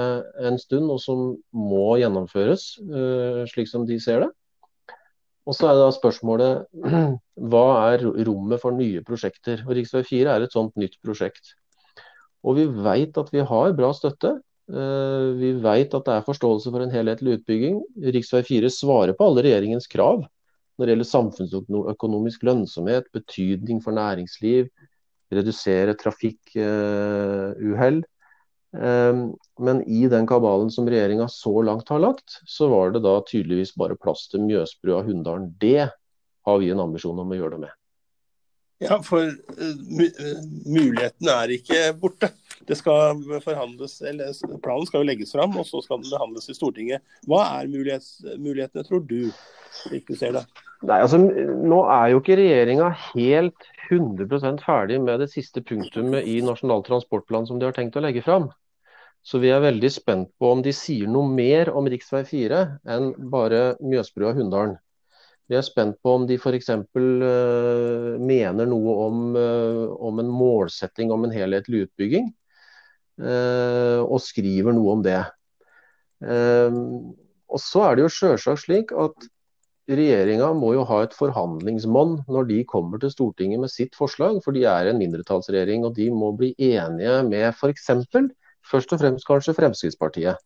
[0.46, 4.30] en stund, og som må gjennomføres, eh, slik som de ser det.
[5.46, 6.70] Og så er da spørsmålet
[7.50, 9.66] hva er rommet for nye prosjekter?
[9.66, 10.06] Og Rv.
[10.06, 11.58] 4 er et sånt nytt prosjekt.
[12.46, 14.38] Og vi vet at vi har bra støtte.
[14.70, 17.82] Eh, vi vet at det er forståelse for en helhetlig utbygging.
[18.06, 18.24] Rv.
[18.46, 20.24] 4 svarer på alle regjeringens krav
[20.78, 24.70] når det gjelder samfunnsøkonomisk lønnsomhet, betydning for næringsliv,
[25.34, 28.02] redusere trafikkuhell.
[28.74, 29.26] Ehm,
[29.62, 33.76] men i den kabalen som regjeringa så langt har lagt, så var det da tydeligvis
[33.78, 35.52] bare plass til Mjøsbrua Hunndalen.
[35.62, 35.92] Det
[36.48, 37.78] har vi en ambisjon om å gjøre det med.
[38.84, 42.32] Ja, for uh, muligheten er ikke borte.
[42.68, 44.32] Det skal forhandles, eller
[44.64, 47.04] Planen skal jo legges fram, og så skal den behandles i Stortinget.
[47.28, 50.46] Hva er mulighetene, tror du, du ser det?
[50.84, 56.40] Nei, altså, Nå er jo ikke regjeringa helt 100% ferdig med det siste punktumet i
[56.44, 58.50] Nasjonal transportplan som de har tenkt å legge fram.
[59.24, 62.24] Så vi er veldig spent på om de sier noe mer om rv.
[62.28, 62.64] 4
[62.96, 64.76] enn bare Mjøsbrua Hunndalen.
[65.52, 66.70] Vi er spent på om de f.eks.
[66.72, 72.30] Uh, eh, mener noe om, uh, om, en målsetting om en helhetlig utbygging,
[73.22, 75.20] uh, og skriver noe om det.
[76.24, 79.28] og Så er det jo selvsagt slik at
[79.92, 84.56] regjeringa må jo ha et forhandlingsmonn når de kommer til Stortinget med sitt forslag, for
[84.56, 87.92] de er en mindretallsregjering og de må bli enige med f.eks.
[88.64, 90.40] Først og fremst kanskje Fremskrittspartiet.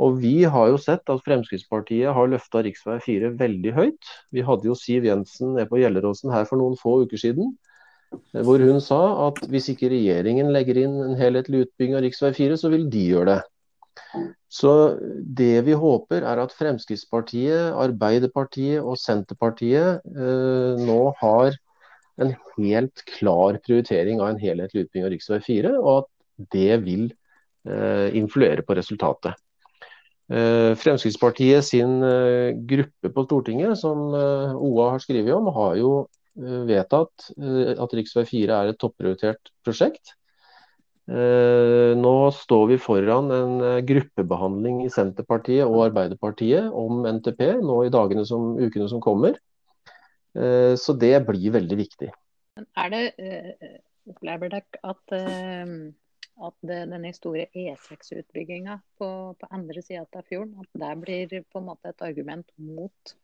[0.00, 3.00] Og Vi har jo sett at Fremskrittspartiet har løfta rv.
[3.04, 4.12] 4 veldig høyt.
[4.32, 7.52] Vi hadde jo Siv Jensen nede på Gjelleråsen her for noen få uker siden.
[8.32, 12.32] Hvor hun sa at hvis ikke regjeringen legger inn en helhetlig utbygging av rv.
[12.36, 13.40] 4, så vil de gjøre det.
[14.52, 14.72] Så
[15.40, 21.56] det vi håper er at Fremskrittspartiet, Arbeiderpartiet og Senterpartiet eh, nå har
[22.20, 25.46] en helt klar prioritering av en helhetlig utbygging av rv.
[25.46, 27.08] 4, og at det vil
[27.68, 29.36] eh, influere på resultatet.
[30.32, 35.92] Eh, Fremskrittspartiet sin eh, gruppe på Stortinget, som OA har skrevet om, har jo
[36.32, 38.06] vedtatt at rv.
[38.24, 40.14] 4 er et topprioritert prosjekt.
[41.12, 43.52] Nå står vi foran en
[43.84, 49.36] gruppebehandling i Senterpartiet og Arbeiderpartiet om NTP nå i dagene som, ukene som kommer.
[50.32, 52.08] Så det blir veldig viktig.
[52.80, 53.04] Er det,
[54.24, 55.16] dere at
[56.40, 61.60] at det, denne store E6-utbygginga på, på, andre sida av fjorden, at det blir på
[61.60, 63.14] en måte et argument mot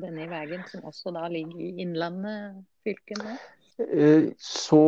[0.00, 3.36] denne veien, som også da ligger i Innlandet fylke nå?
[3.82, 4.82] Eh, så,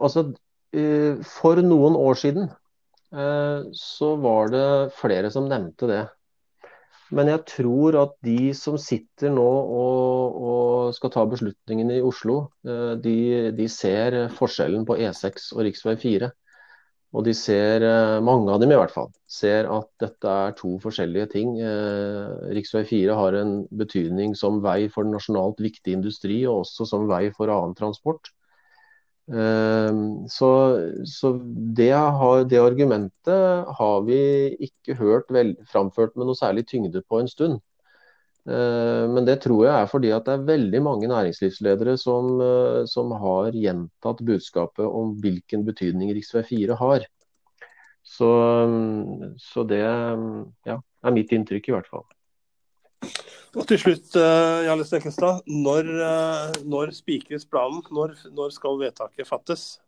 [0.00, 0.30] altså,
[0.76, 4.66] eh, for noen år siden eh, så var det
[4.98, 6.02] flere som nevnte det.
[7.10, 12.44] Men jeg tror at de som sitter nå og, og skal ta beslutningene i Oslo,
[12.62, 15.96] de, de ser forskjellen på E6 og rv.
[15.98, 16.28] 4.
[17.10, 20.76] Og de ser, eh, mange av dem i hvert fall, ser at dette er to
[20.82, 21.56] forskjellige ting.
[21.58, 22.84] Eh, Rv.
[22.86, 27.50] 4 har en betydning som vei for nasjonalt viktig industri, og også som vei for
[27.50, 28.30] annen transport.
[29.30, 29.98] Eh,
[30.36, 30.50] så,
[31.06, 31.32] så
[31.80, 34.20] det, har, det, argumentet har vi
[34.70, 37.58] ikke hørt vel, framført med noe særlig tyngde på en stund.
[38.48, 42.84] Eh, men det tror jeg er fordi at det er veldig mange næringslivsledere som, eh,
[42.88, 46.40] som har gjentatt budskapet om hvilken betydning rv.
[46.48, 47.04] 4 har.
[48.02, 48.30] Så,
[48.66, 52.06] mm, så, det mm, ja, er mitt inntrykk, i hvert fall.
[53.58, 55.44] Og til slutt, eh, Jarle Stekkenstad.
[55.46, 55.92] Når,
[56.64, 57.84] når spikres planen?
[57.92, 59.80] Når, når, skal vedtaket fattes?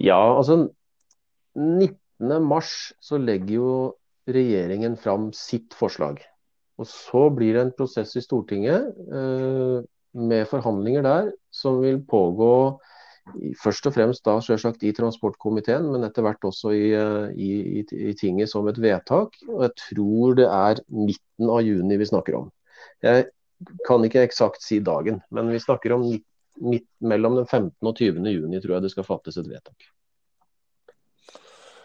[0.00, 0.72] Ja, altså
[1.54, 2.60] 19.3
[2.98, 3.74] så legger jo
[4.26, 6.24] regjeringen fram sitt forslag.
[6.80, 9.78] Og Så blir det en prosess i Stortinget eh,
[10.14, 12.54] med forhandlinger der som vil pågå
[13.62, 16.90] først og fremst da selvsagt i transportkomiteen, men etter hvert også i,
[17.40, 17.48] i,
[17.80, 19.38] i, i tinget som et vedtak.
[19.48, 22.50] Og jeg tror det er midten av juni vi snakker om.
[23.04, 23.30] Jeg
[23.88, 26.06] kan ikke eksakt si dagen, men vi snakker om
[26.62, 27.72] midt mellom den 15.
[27.80, 28.28] og 20.
[28.30, 29.88] juni tror jeg det skal fattes et vedtak.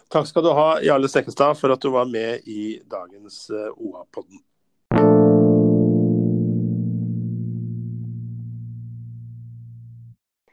[0.10, 4.42] Takk skal du ha, Jarle Stekkestad, for at du var med i dagens OA-podden.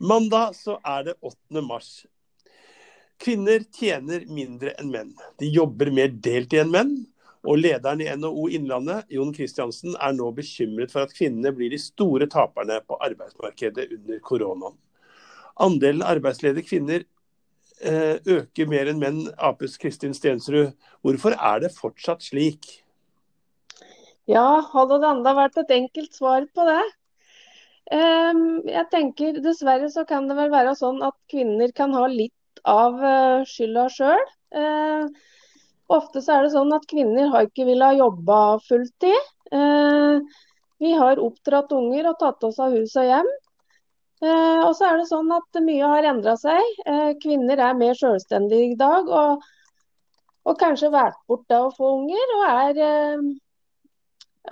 [0.07, 1.63] Mandag så er det 8.
[1.67, 1.91] mars.
[3.19, 5.13] Kvinner tjener mindre enn menn.
[5.41, 6.93] De jobber mer deltid enn menn.
[7.47, 11.79] Og lederen i NHO Innlandet, Jon Kristiansen, er nå bekymret for at kvinnene blir de
[11.79, 14.75] store taperne på arbeidsmarkedet under koronaen.
[15.63, 17.07] Andelen arbeidsledige kvinner
[17.81, 20.75] eh, øker mer enn menn, Aps Kristin Stensrud.
[21.07, 22.69] Hvorfor er det fortsatt slik?
[24.27, 26.83] Ja, hadde det enda vært et enkelt svar på det.
[27.95, 32.63] Ehm, jeg tenker Dessverre så kan det vel være sånn at kvinner kan ha litt
[32.67, 34.23] av eh, skylda sjøl.
[34.59, 35.13] Ehm,
[35.95, 39.29] ofte så er det sånn at kvinner har ikke villet jobbe fulltid.
[39.55, 40.25] Ehm,
[40.83, 43.35] vi har oppdratt unger og tatt oss av hus og hjem.
[44.27, 46.79] Og så er det sånn at mye har endra seg.
[47.21, 49.09] Kvinner er mer selvstendige i dag.
[49.09, 49.45] Og,
[50.49, 52.81] og kanskje valgt bort det å få unger, og er,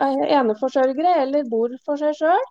[0.07, 2.49] er eneforsørgere eller bor for seg sjøl.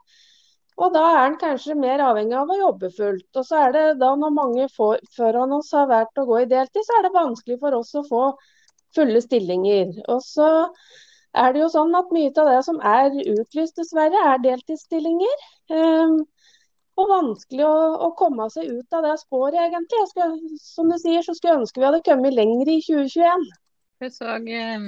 [0.81, 3.29] Og da er en kanskje mer avhengig av å jobbe fullt.
[3.37, 6.49] Og så er det da når mange får, foran oss har valgt å gå i
[6.49, 8.23] deltid, så er det vanskelig for oss å få
[8.95, 9.93] fulle stillinger.
[10.09, 10.49] Og så
[11.33, 15.47] er det jo sånn at mye av det som er utlyst, dessverre, er deltidsstillinger.
[15.73, 16.19] Um,
[17.01, 20.03] og vanskelig å, å, komme seg ut av det sporet, egentlig.
[20.11, 23.47] Skal, som du sier, så skulle jeg ønske vi hadde kommet lenger i 2021.
[24.03, 24.85] Jeg så eh,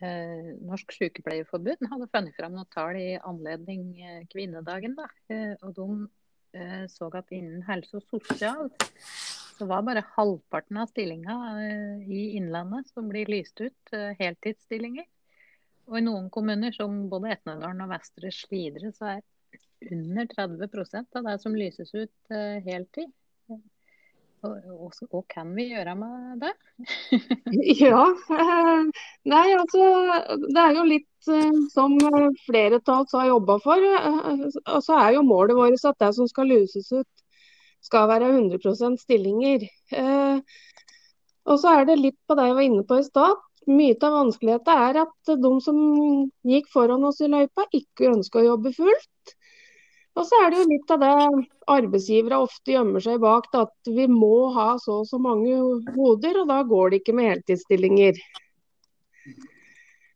[0.00, 4.94] eh, Norsk Sykepleierforbund hadde funnet fram noen tall i anledning eh, kvinnedagen.
[4.96, 5.08] Da.
[5.28, 5.88] Eh, og de
[6.56, 8.70] eh, så at innen helse og sosial
[9.54, 15.06] så var bare halvparten av stillinga eh, i Innlandet som blir lyst ut, heltidsstillinger.
[15.90, 21.28] Og i noen kommuner, som både Etnedalen og Vestre Slidre, så er under 30% av
[21.28, 22.32] det som lyses ut
[22.64, 23.12] heltid.
[24.44, 26.52] Hva kan vi gjøre med det?
[27.80, 28.02] ja,
[28.36, 29.86] eh, nei altså
[30.42, 31.96] det er jo litt eh, som
[32.44, 33.86] flere av oss har jobba for.
[34.00, 37.24] Eh, og så er jo målet vårt at det som skal luses ut
[37.84, 39.66] skal være 100% stillinger.
[41.44, 43.42] Og så er det litt på det jeg var inne på i stad.
[43.68, 45.76] Mye av vanskeligheten er at de som
[46.48, 49.34] gikk foran oss i løypa, ikke ønsker å jobbe fullt.
[50.14, 51.14] Og så er det jo litt av det
[51.74, 55.56] arbeidsgivere ofte gjemmer seg bak, da, at vi må ha så og så mange
[55.96, 58.20] hoder, og da går det ikke med heltidsstillinger.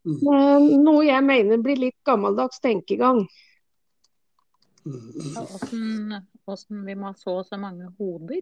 [0.07, 0.69] Mm.
[0.85, 3.25] Noe jeg mener blir litt gammeldags tenkegang.
[4.87, 8.41] Hvordan, hvordan vi må ha så og så mange hoder?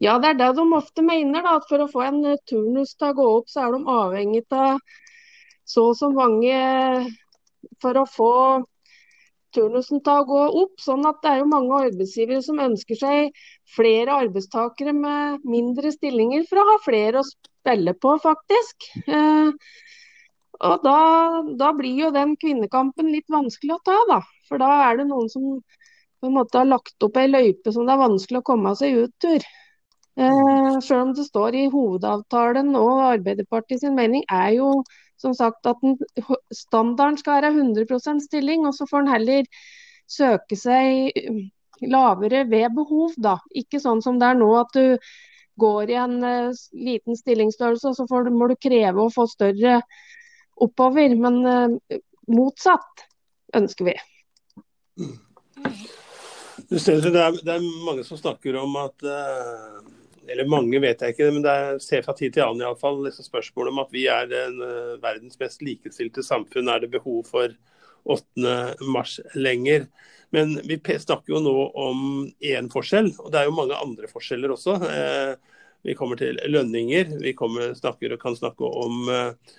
[0.00, 1.44] Ja, det er det de ofte mener.
[1.44, 4.46] da, at For å få en turnus til å gå opp, så er de avhengig
[4.56, 4.80] av
[5.68, 6.56] så og så mange
[7.82, 8.32] for å få
[9.56, 10.74] turnusen til å gå opp.
[10.82, 13.42] sånn at det er jo mange arbeidsgivere som ønsker seg
[13.76, 18.90] flere arbeidstakere med mindre stillinger for å ha flere å spille på, faktisk.
[19.06, 19.50] Eh,
[20.58, 20.98] og da,
[21.58, 24.20] da, blir jo den kvinnekampen litt vanskelig å ta, da.
[24.48, 25.60] For da er det noen som
[26.18, 29.04] på en måte har lagt opp ei løype som det er vanskelig å komme seg
[29.04, 29.44] ut tur.
[30.18, 34.72] Eh, selv om det står i hovedavtalen og Arbeiderpartiet sin mening er jo
[35.20, 35.98] som sagt at den,
[36.54, 39.48] standarden skal være 100% stilling, og så får en heller
[40.08, 41.40] søke seg um,
[41.84, 43.16] lavere ved behov.
[43.16, 43.38] da.
[43.58, 45.10] Ikke sånn som det er nå at du
[45.58, 49.80] går i en uh, liten stillingsstørrelse, og så får, må du kreve å få større
[50.58, 51.14] oppover.
[51.18, 52.00] Men uh,
[52.30, 53.06] motsatt
[53.58, 53.98] ønsker vi.
[56.68, 59.97] Det er, det er mange som snakker om at uh
[60.32, 63.26] eller mange vet jeg ikke, men det er, ser fra tid til annen iallfall liksom
[63.26, 66.70] spørsmålet om at vi er den, uh, verdens mest likestilte samfunn.
[66.72, 67.56] Er det behov for
[68.08, 68.54] 8.
[68.88, 69.88] mars lenger?
[70.30, 72.00] Men vi snakker jo nå om
[72.44, 74.74] én forskjell, og det er jo mange andre forskjeller også.
[74.84, 79.56] Eh, vi kommer til lønninger, vi kommer, snakker, kan snakke om, eh,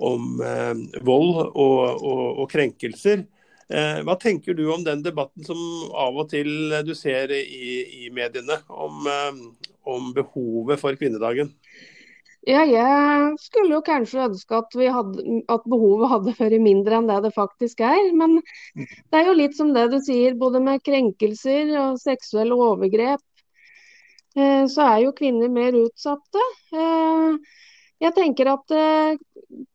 [0.00, 0.74] om eh,
[1.04, 3.26] vold og, og, og krenkelser.
[3.68, 5.58] Eh, hva tenker du om den debatten som
[5.92, 11.52] av og til du ser i, i mediene, om, eh, om, behovet for kvinnedagen?
[12.46, 17.16] Ja, jeg skulle jo kanskje ønske at, hadde, at, behovet hadde vært mindre enn det
[17.24, 18.12] det faktisk er.
[18.14, 18.38] Men
[18.76, 23.24] det er jo litt som det du sier, både med krenkelser og seksuelle overgrep.
[24.38, 26.44] Eh, så er jo kvinner mer utsatte.
[27.96, 29.18] Jeg tenker at eh,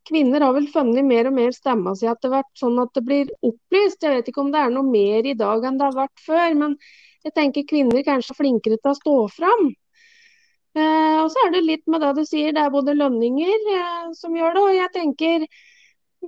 [0.08, 3.32] kvinner har vel funnet mer og mer stemma si etter hvert, sånn at det blir
[3.42, 4.04] opplyst.
[4.06, 6.58] Jeg vet ikke om det er noe mer i dag enn det har vært før.
[6.64, 6.80] Men
[7.26, 9.72] jeg tenker kvinner kanskje er flinkere til å stå fram.
[10.72, 14.12] Eh, og så er det litt med det du sier, det er både lønninger eh,
[14.16, 14.64] som gjør det.
[14.64, 15.46] Og jeg tenker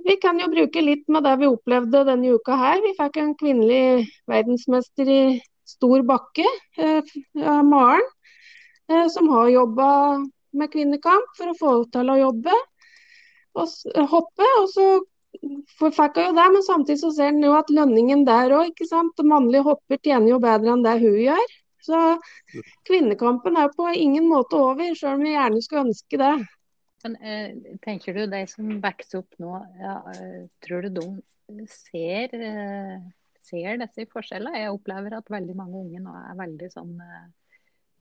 [0.04, 2.82] vi kan jo bruke litt med det vi opplevde denne uka her.
[2.82, 5.22] Vi fikk en kvinnelig verdensmester i
[5.64, 6.44] stor bakke,
[6.76, 7.14] eh,
[7.64, 8.04] Maren,
[9.08, 9.88] som har jobba
[10.52, 12.58] med kvinnekamp for å få til å jobbe
[13.54, 14.50] og hoppe.
[14.60, 14.88] Og så
[15.94, 18.90] fikk hun jo det, men samtidig så ser en jo at lønningen der òg, ikke
[18.90, 19.24] sant.
[19.24, 21.54] Mannlige hopper tjener jo bedre enn det hun gjør.
[21.84, 22.00] Så
[22.88, 26.34] kvinnekampen er på ingen måte over, sjøl om vi gjerne skulle ønske det.
[27.04, 32.32] Men eh, tenker du, de som vokser opp nå, ja, eh, tror du de ser,
[32.32, 32.94] eh,
[33.44, 34.62] ser disse forskjellene?
[34.62, 36.94] Jeg opplever at veldig mange unge nå er veldig sånn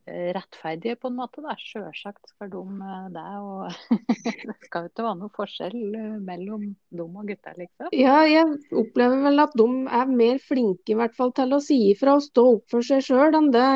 [0.05, 1.41] rettferdige, på en måte.
[1.43, 1.55] da.
[1.59, 3.27] Sjølsagt skal de eh, det.
[3.39, 3.93] og
[4.49, 7.93] Det skal jo ikke være noe forskjell eh, mellom dem og gutta, liksom.
[7.95, 9.69] Ja, jeg opplever vel at de
[10.01, 13.05] er mer flinke i hvert fall til å si ifra og stå opp for seg
[13.05, 13.69] sjøl enn det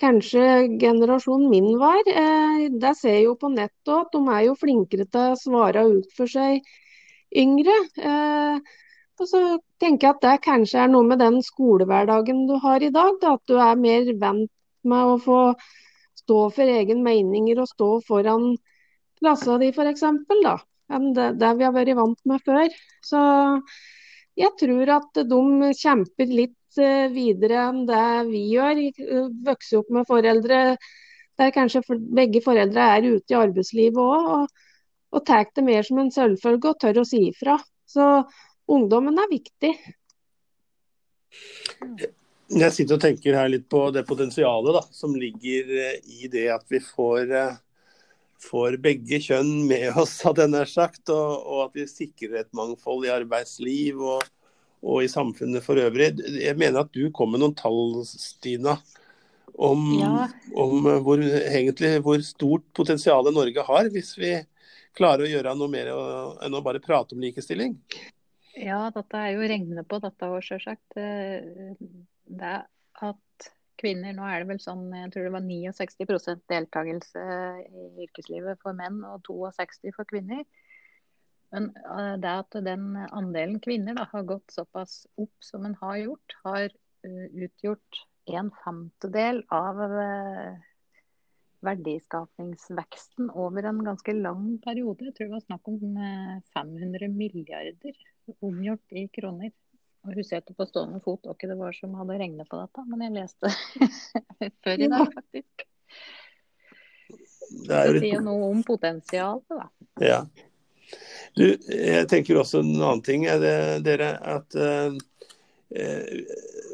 [0.00, 0.44] kanskje
[0.80, 2.00] generasjonen min var.
[2.72, 6.14] Det ser jeg jo på nettet at de er jo flinkere til å svare ut
[6.16, 6.64] for seg
[7.36, 7.74] yngre.
[9.20, 9.42] Og så
[9.76, 13.18] tenker jeg at det kanskje er noe med den skolehverdagen du har i dag.
[13.20, 14.48] Da, at du er mer vant
[14.88, 15.40] med å få
[16.20, 18.52] stå for egen meninger og stå foran
[19.20, 20.04] klassa di f.eks.
[20.04, 22.72] enn det, det, vi har vært vant med før.
[23.04, 23.20] Så
[24.40, 28.82] jeg tror at de kjemper litt eh, videre enn det vi gjør.
[29.46, 30.60] Vokser opp med foreldre
[31.40, 34.66] der kanskje begge foreldre er ute i arbeidslivet òg, og,
[35.16, 37.56] og tar det mer som en selvfølge og tør å si ifra.
[37.88, 38.08] Så
[38.70, 39.72] ungdommen er viktig.
[42.50, 46.48] Jeg sitter og tenker her litt på det potensialet da, som ligger eh, i det
[46.50, 47.60] at vi får, eh,
[48.42, 51.04] får begge kjønn med oss, hadde jeg nær sagt.
[51.14, 54.26] Og, og, at vi sikrer et mangfold i arbeidsliv og,
[54.82, 56.16] og, i samfunnet for øvrig.
[56.42, 58.80] Jeg mener at du kom med noen tall, Stina,
[59.54, 60.26] om, ja.
[60.58, 64.34] om eh, hvor, egentlig, hvor stort potensial Norge har, hvis vi
[64.98, 65.94] klarer å gjøre noe mer
[66.42, 67.78] enn å bare prate om likestilling.
[68.58, 70.98] Ja, dette er jo regnende på dette òg, sjølsagt
[72.38, 72.56] det
[73.00, 77.22] at kvinner Nå er det vel sånn, jeg tror det var 69% deltakelse
[77.64, 80.44] i yrkeslivet for menn og 62 for kvinner.
[81.50, 85.96] Men eh, det at den andelen kvinner da, har gått såpass opp som den har
[86.02, 90.66] gjort, har uh, utgjort en femtedel av verdiskapningsveksten
[91.60, 95.08] verdiskapingsveksten over en ganske lang periode.
[95.08, 95.80] Jeg tror det var snakk om
[96.54, 97.98] 500 milliarder
[98.40, 99.50] omgjort i kroner.
[100.06, 102.84] Og husker ikke på stående fot og ikke det var som hadde regnet på dette,
[102.88, 103.50] men jeg leste
[104.64, 105.66] før i dag, faktisk.
[107.50, 109.66] Det, det sier noe om potensialet, da.
[110.00, 110.20] Ja.
[111.36, 114.14] Du, jeg tenker også en annen ting, er det, dere.
[114.38, 114.96] At eh,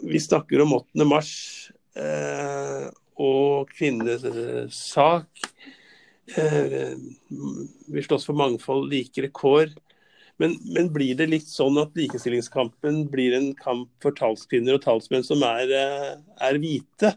[0.06, 1.08] vi snakker om 8.
[1.08, 1.32] mars
[1.98, 2.86] eh,
[3.16, 4.24] og kvinnenes
[4.76, 5.46] sak.
[6.26, 6.98] Uh,
[7.86, 9.70] vi slåss for mangfold, likere kår.
[10.36, 15.24] Men, men, blir det litt sånn at likestillingskampen blir en kamp for talskvinner og talsmenn
[15.24, 16.10] som er, eh,
[16.44, 17.14] er hvite?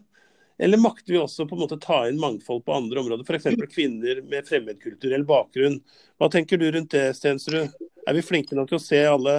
[0.59, 3.67] Eller makter vi også på en måte ta inn mangfold på andre områder, f.eks.
[3.73, 5.79] kvinner med fremmedkulturell bakgrunn?
[6.19, 7.75] Hva tenker du rundt det, Stensrud?
[8.07, 9.35] Er vi flinke nok til å se alle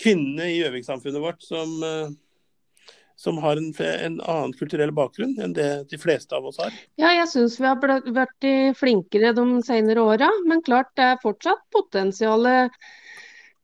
[0.00, 2.88] kvinnene i Gjøvik-samfunnet vårt som, eh,
[3.20, 6.72] som har en, en, annen kulturell bakgrunn enn det de fleste av oss har?
[7.00, 8.48] Ja, jeg syns vi har blitt
[8.80, 10.32] flinkere de senere åra.
[10.48, 12.72] Men klart det er fortsatt potensialet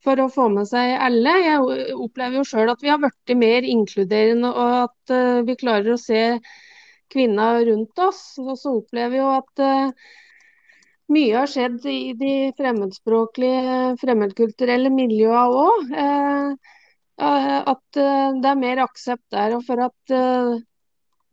[0.03, 1.33] for å få med seg alle.
[1.43, 5.93] Jeg opplever jo sjøl at vi har blitt mer inkluderende og at uh, vi klarer
[5.93, 6.23] å se
[7.11, 8.23] kvinna rundt oss.
[8.39, 10.09] Og så opplever vi jo at uh,
[11.11, 15.93] mye har skjedd i de fremmedspråklige, fremmedkulturelle miljøene òg.
[15.93, 16.75] Uh,
[17.19, 19.57] at det er mer aksept der.
[19.57, 20.13] Og for at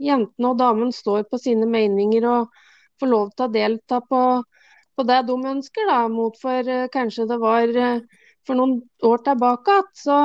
[0.02, 2.56] jentene og damene står på sine meninger og
[2.98, 4.22] får lov til å delta på,
[4.98, 7.70] på det de ønsker, da, mot for kanskje det var
[8.46, 9.80] for noen år tilbake.
[9.96, 10.18] Så,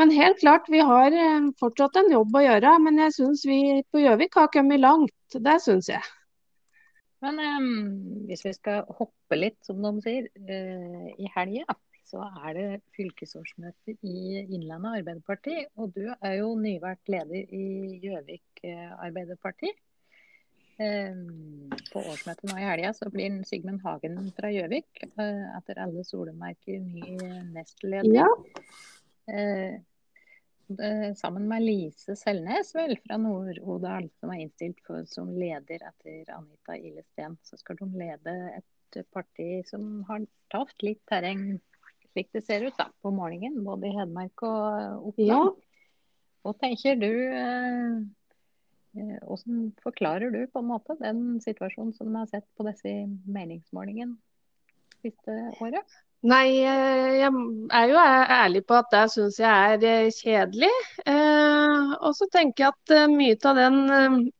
[0.00, 2.74] men helt klart, vi har eh, fortsatt en jobb å gjøre.
[2.86, 3.60] Men jeg syns vi
[3.92, 5.16] på Gjøvik har kommet langt.
[5.32, 6.02] Det syns jeg.
[7.22, 7.70] Men um,
[8.26, 11.76] hvis vi skal hoppe litt, som de sier, uh, i helga,
[12.10, 12.66] så er det
[12.98, 15.62] fylkesårsmøte i Innlandet Arbeiderparti.
[15.78, 19.70] Og du er jo nyvalgt leder i Gjøvik Arbeiderparti.
[20.80, 26.04] Ehm, på årsmøtet nå i helga så blir Sigmund Hagen fra Gjøvik eh, etter alle
[26.06, 27.16] solemerker ny
[27.52, 28.08] nestleder.
[28.16, 28.28] Ja.
[29.28, 29.80] Eh,
[31.18, 36.78] sammen med Lise Selnes vel, fra Nord-Odal, som er innstilt for, som leder etter Anita
[36.78, 37.36] Illesten.
[37.44, 41.60] Så skal de lede et parti som har tatt litt terreng,
[42.12, 45.28] slik det ser ut da, på målingen, både i Hedmark og Oppland.
[45.28, 45.44] Ja.
[46.42, 47.12] Hva tenker du?
[48.96, 52.92] Eh, Hvordan forklarer du på en måte den situasjonen som vi har sett på disse
[53.24, 54.18] meningsmålingene
[55.02, 56.00] siste året?
[56.22, 57.30] Nei, jeg
[57.74, 58.02] er jo
[58.36, 60.70] ærlig på at det syns jeg er kjedelig.
[61.98, 64.30] Og så tenker jeg at mye av den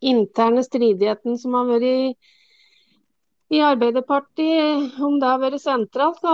[0.00, 2.14] interne stridigheten som har vært i,
[3.52, 6.32] i Arbeiderpartiet, om det har vært sentralt, så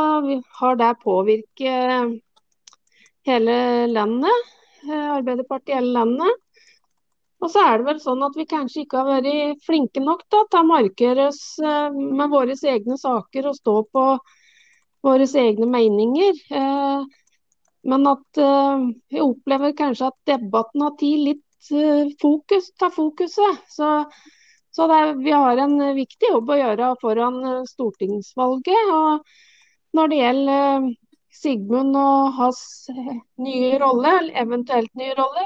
[0.60, 2.20] har det påvirket
[3.26, 3.58] hele
[3.90, 4.52] landet.
[4.86, 6.44] Arbeiderpartiet i hele landet.
[7.38, 10.42] Og så er det vel sånn at vi kanskje ikke har vært flinke nok da,
[10.50, 14.06] til å markere oss med våre egne saker og stå på
[15.06, 16.40] våre egne meninger.
[17.88, 21.44] Men at vi opplever kanskje at debatten har tatt litt
[22.18, 23.62] fokus, tar fokuset.
[23.70, 23.92] Så,
[24.74, 27.38] så er, vi har en viktig jobb å gjøre foran
[27.70, 28.94] stortingsvalget.
[28.98, 30.90] Og når det gjelder
[31.38, 32.60] Sigmund og hans
[33.38, 35.44] nye rolle, eventuelt nye rolle,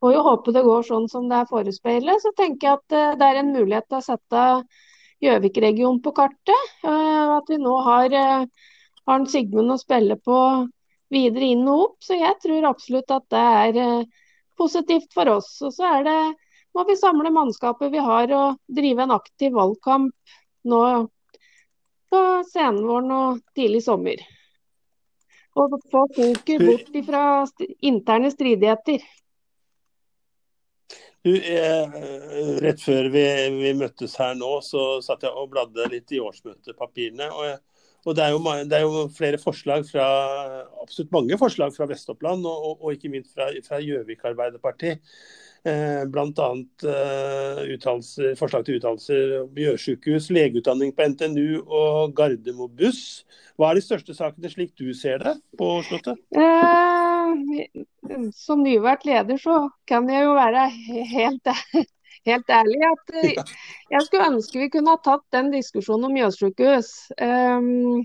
[0.00, 3.28] får jo håpe det går sånn som det er forespeilet, så tenker jeg at det
[3.30, 4.44] er en mulighet til å sette
[5.24, 6.72] Gjøvik-regionen på kartet.
[6.84, 8.12] At vi nå har,
[9.08, 10.38] har Sigmund å spille på
[11.12, 11.96] videre inn og opp.
[12.04, 14.04] Så jeg tror absolutt at det er
[14.60, 15.50] positivt for oss.
[15.64, 16.20] Og så er det,
[16.76, 20.36] må vi samle mannskapet vi har og drive en aktiv valgkamp
[20.68, 20.80] nå
[22.12, 22.22] på
[22.52, 24.20] senvåren og tidlig sommer.
[25.56, 27.22] Og få fokus bort fra
[27.80, 29.00] interne stridigheter.
[31.26, 31.94] Du, eh,
[32.62, 37.26] rett før vi, vi, møttes her nå, så satt jeg og bladde litt i årsmøtepapirene.
[37.32, 37.56] og jeg
[38.06, 38.38] og det er, jo,
[38.70, 40.06] det er, jo, flere forslag fra
[40.82, 44.94] absolutt mange forslag fra Vest-Oppland, og, og, og, ikke minst fra Gjøvik Arbeiderparti.
[45.66, 46.48] Eh, Bl.a.
[46.86, 53.24] Eh, forslag til uttalelser om Mjøssykehus, legeutdanning på NTNU og Gardermo buss.
[53.58, 56.22] Hva er de største sakene slik du ser det på Slottet?
[56.38, 57.74] Eh,
[58.36, 60.68] som nyvalgt leder så kan jeg jo være
[61.16, 61.54] helt
[62.26, 63.54] helt ærlig at uh,
[63.94, 66.92] jeg skulle ønske vi kunne ha tatt den diskusjonen om Mjøssykehus.
[67.22, 68.04] Um,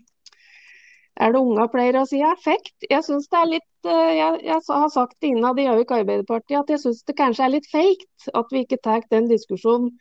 [1.21, 2.73] er det unga pleier å si effekt?
[2.89, 6.57] Jeg synes det er litt uh, jeg, jeg, har sagt det innad i Gjøvik Arbeiderparti
[6.57, 9.91] at jeg syns det kanskje er litt feigt at vi ikke tar den diskusjonen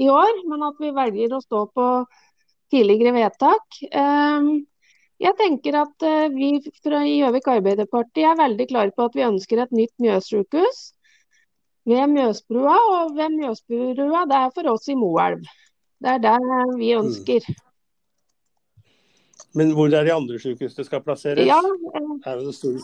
[0.00, 1.86] i år, men at vi velger å stå på
[2.72, 3.80] tidligere vedtak.
[3.92, 4.62] Um,
[5.20, 9.60] jeg tenker at uh, vi fra Gjøvik Arbeiderparti er veldig klare på at vi ønsker
[9.60, 10.80] et nytt Mjøssykehus
[11.88, 12.76] ved Mjøsbrua.
[12.98, 15.44] Og ved Mjøsbrua, det er for oss i Moelv.
[16.00, 17.04] Det er der vi mm.
[17.04, 17.48] ønsker.
[17.48, 17.66] Mm.
[19.58, 21.42] Men hvor er de andre sykehusene skal plasseres?
[21.46, 21.58] Ja,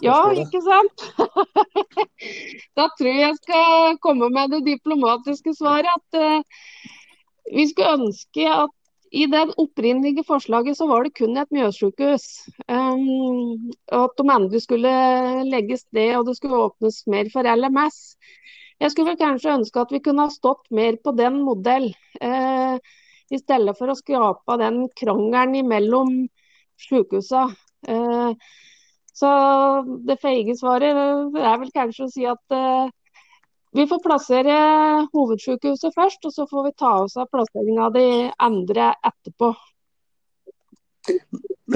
[0.03, 1.05] ja ikke sant?
[2.79, 6.89] da tror jeg jeg skal komme med det diplomatiske svaret at uh,
[7.55, 8.75] vi skulle ønske at
[9.15, 12.27] i det opprinnelige forslaget så var det kun et Mjøssykehus.
[12.67, 14.95] Um, at de andre skulle
[15.47, 18.17] legges ned og det skulle åpnes mer for LMS.
[18.83, 21.89] Jeg skulle kanskje ønske at vi kunne ha stått mer på den modell,
[22.21, 22.77] eh,
[23.33, 26.13] i stedet for å skrape den krangelen mellom
[26.85, 27.57] sykehusene.
[27.89, 28.33] Eh,
[29.17, 29.31] så
[30.05, 32.93] det feige svaret er vel kanskje å si at eh,
[33.77, 34.57] vi får plassere
[35.13, 38.07] hovedsykehuset først, og så får vi ta oss av plasseringa av de
[38.49, 39.53] andre etterpå.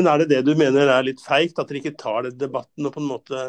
[0.01, 2.87] Men er det det du mener er litt feigt, at dere ikke tar den debatten
[2.89, 3.41] og på en måte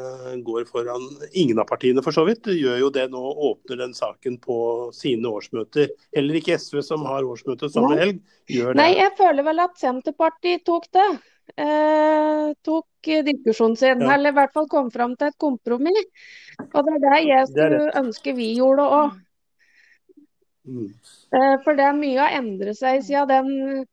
[0.44, 3.22] går foran Ingen av partiene for så vidt Du gjør jo det nå,
[3.52, 4.58] åpner den saken på
[4.96, 5.94] sine årsmøter.
[6.16, 8.20] Heller ikke SV som har årsmøte samme helg,
[8.52, 8.82] gjør det.
[8.82, 11.08] Nei, jeg føler vel at Senterpartiet tok det.
[11.56, 14.14] Eh, tok diskusjonen sin, ja.
[14.18, 16.30] eller i hvert fall kom fram til et kompromiss.
[16.68, 19.20] Og det er det jeg skulle ønske vi gjorde òg.
[20.68, 20.88] Mm.
[20.92, 23.86] Eh, for det er mye har endret seg siden den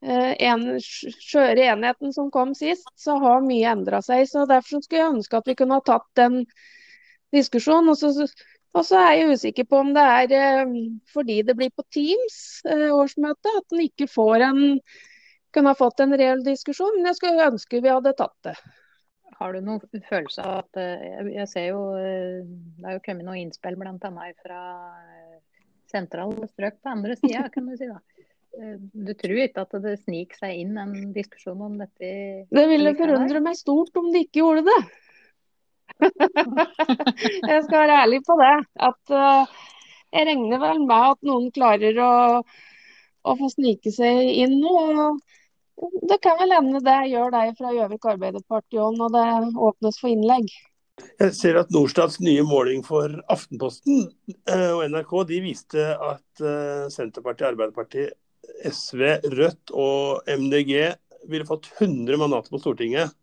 [0.00, 4.28] en skjøre enheten som kom sist, så har mye endra seg.
[4.30, 6.44] så Derfor skulle jeg ønske at vi kunne ha tatt den
[7.34, 7.90] diskusjonen.
[7.92, 8.26] Og så,
[8.76, 10.74] og så er jeg usikker på om det er eh,
[11.12, 14.60] fordi det blir på Teams eh, årsmøte, at en ikke får en
[15.54, 16.98] kunne ha fått en reell diskusjon.
[16.98, 18.58] Men jeg skulle ønske vi hadde tatt det.
[19.38, 20.78] Har du noen følelse av at
[21.30, 24.10] Jeg ser jo det er jo kommet noen innspill bl.a.
[24.42, 24.62] fra
[25.88, 27.86] sentrale strøk på andre sida, kan du si.
[27.86, 28.00] da.
[28.58, 32.08] Du tror ikke at det sniker seg inn en diskusjon om dette?
[32.50, 34.80] Det ville forundre meg stort om de ikke gjorde det.
[37.52, 38.56] jeg skal være ærlig på det.
[38.88, 39.62] At uh,
[40.14, 45.14] jeg regner vel med at noen klarer å, å få snike seg inn nå.
[46.10, 49.26] Det kan vel hende det gjør deg fra Gjøvik Arbeiderparti òg, når det
[49.70, 50.50] åpnes for innlegg.
[51.22, 54.08] Jeg ser at Norstats nye måling for Aftenposten
[54.50, 56.48] uh, og NRK de viste at
[56.90, 58.16] Senterpartiet og Arbeiderpartiet
[58.68, 59.02] SV,
[59.34, 60.74] Rødt og MDG
[61.28, 63.14] ville fått 100 mandater på Stortinget.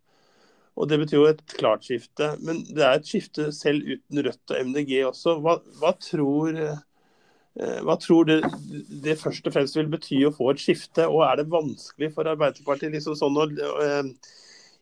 [0.75, 2.33] Og Det betyr jo et klart skifte.
[2.43, 5.37] Men det er et skifte selv uten Rødt og MDG også.
[5.43, 8.41] Hva, hva tror, eh, hva tror det,
[9.05, 11.07] det, først og fremst vil bety å få et skifte?
[11.07, 14.33] Og er det vanskelig for Arbeiderpartiet liksom sånn å, uh,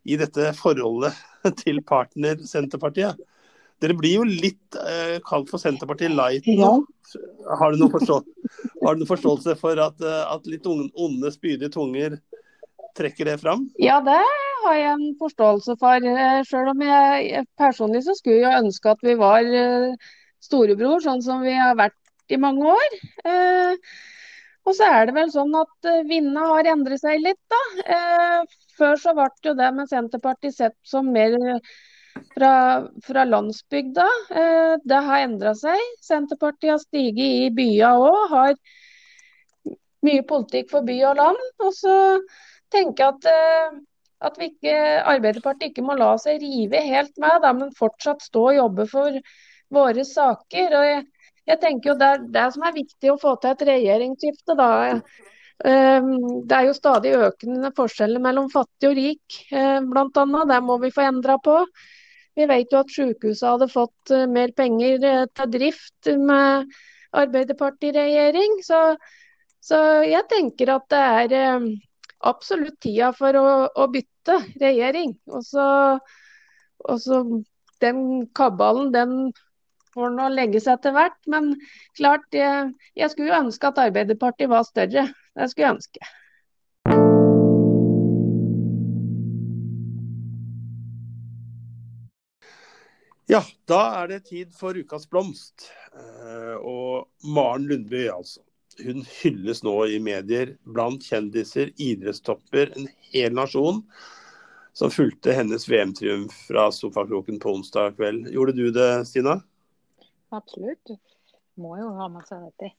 [0.03, 1.13] i dette forholdet
[1.61, 3.21] til partner Senterpartiet?
[3.83, 6.47] Dere blir jo litt uh, kalt for Senterpartiet light.
[6.47, 6.71] Ja.
[7.59, 12.15] Har, du forstå har, du noen forståelse for at, uh, at litt onde, spydige tunger
[12.97, 13.67] trekker det fram?
[13.81, 14.21] Ja, det
[14.63, 16.07] har jeg en forståelse for.
[16.07, 19.93] Eh, selv om jeg personlig så skulle jeg ønske at vi var eh,
[20.43, 21.97] storebror, sånn som vi har vært
[22.33, 22.97] i mange år.
[23.27, 23.93] Eh,
[24.63, 28.45] og så er det vel sånn at vindene har endret seg litt, da.
[28.77, 31.35] Før så ble jo det med Senterpartiet sett som mer
[32.33, 32.53] fra,
[33.05, 34.07] fra landsbygda.
[34.83, 35.79] Det har endra seg.
[36.03, 38.19] Senterpartiet har stiget i byene òg.
[38.33, 41.41] Har mye politikk for by og land.
[41.63, 41.97] Og så
[42.73, 43.81] tenker jeg at
[44.23, 44.75] at vi ikke,
[45.11, 49.19] Arbeiderpartiet ikke må la seg rive helt med, da, men fortsatt stå og jobbe for
[49.73, 50.77] våre saker.
[50.79, 51.03] og jeg,
[51.49, 54.55] jeg tenker jo Det er det som er viktig å få til et regjeringsskifte.
[54.59, 54.69] da.
[55.69, 56.13] Ehm,
[56.47, 60.45] det er jo stadig økende forskjeller mellom fattig og rik, eh, bl.a.
[60.53, 61.59] Det må vi få endra på.
[62.37, 66.73] Vi vet jo at sykehuset hadde fått eh, mer penger eh, til drift med
[67.13, 68.57] Arbeiderpartiet i regjering.
[68.65, 68.81] Så,
[69.61, 71.01] så jeg tenker at det
[71.37, 71.65] er
[72.25, 75.15] absolutt tida for å, å bytte regjering.
[75.31, 75.67] Og så,
[76.89, 77.23] og så
[77.83, 79.15] Den kabalen den
[79.93, 81.17] får nå legge seg etter hvert.
[81.29, 81.53] Men
[81.99, 85.09] klart, jeg, jeg skulle jo ønske at Arbeiderpartiet var større.
[85.35, 86.13] Det skulle jeg ønske.
[93.31, 95.69] Ja, da er det tid for ukas blomst.
[95.95, 98.43] Eh, og Maren Lundby, altså
[98.81, 103.83] hun hylles nå i medier blant kjendiser, idrettstopper, en hel nasjon
[104.73, 108.31] som fulgte hennes VM-triumf fra sofakroken på onsdag kveld.
[108.33, 109.37] Gjorde du det, Stina?
[110.33, 110.95] Absolutt.
[111.61, 112.73] Må jo ha med seg dette.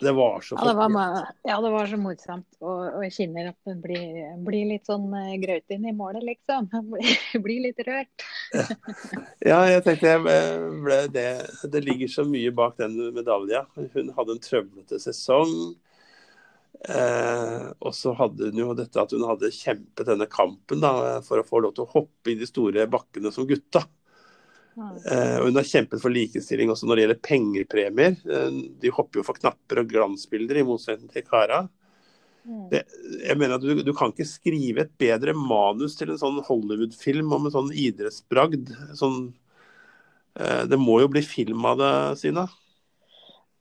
[0.00, 1.16] Det var så ja, det var,
[1.48, 2.46] ja, det var så morsomt.
[2.60, 5.08] Og, og jeg kjenner at det blir, blir litt sånn
[5.42, 6.70] grøt inn i målet, liksom.
[7.32, 8.24] Jeg blir litt rørt.
[9.50, 10.22] ja, jeg tenkte jeg
[10.84, 11.26] ble det
[11.68, 13.66] Det ligger så mye bak den medalja.
[13.76, 15.52] Hun hadde en trøblete sesong.
[16.78, 21.40] Eh, og så hadde hun jo dette at hun hadde kjempet denne kampen da, for
[21.40, 23.82] å få lov til å hoppe i de store bakkene som gutta.
[24.78, 28.14] Uh, og hun har kjempet for likestilling også når det gjelder pengepremier.
[28.28, 31.64] Uh, de hopper jo for knapper og glansbilder, i motsetning til Kara.
[32.44, 32.62] Mm.
[32.70, 32.84] Det,
[33.24, 37.34] jeg mener at du, du, kan ikke skrive et bedre manus til en sånn Hollywood-film
[37.34, 38.70] om en sånn idrettsbragd.
[38.98, 39.20] Sånn,
[40.38, 42.46] uh, det må jo bli film av det, Sina?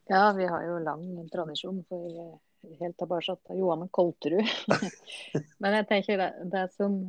[0.07, 2.37] Ja, vi har jo lang tradisjon for
[2.77, 4.53] helt tilbake til Johanne Kolterud.
[5.63, 7.01] Men jeg tenker det, det som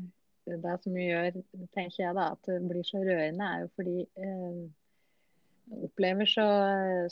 [0.63, 1.31] det som gjør
[1.75, 4.61] tenker jeg da, at det blir så rørende, er jo fordi eh,
[5.89, 6.47] opplever så,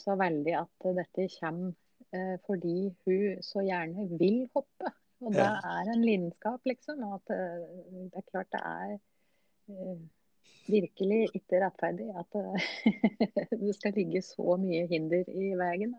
[0.01, 1.74] så, veldig at dette kommer
[2.14, 4.93] eh, fordi hun så gjerne vil hoppe.
[5.24, 5.57] Og det ja.
[5.64, 7.03] er en lidenskap, liksom.
[7.07, 8.97] Og at eh, det er klart det er
[9.72, 10.01] eh,
[10.66, 12.66] virkelig ikke rettferdig at eh,
[13.62, 15.97] det skal ligge så mye hinder i veien.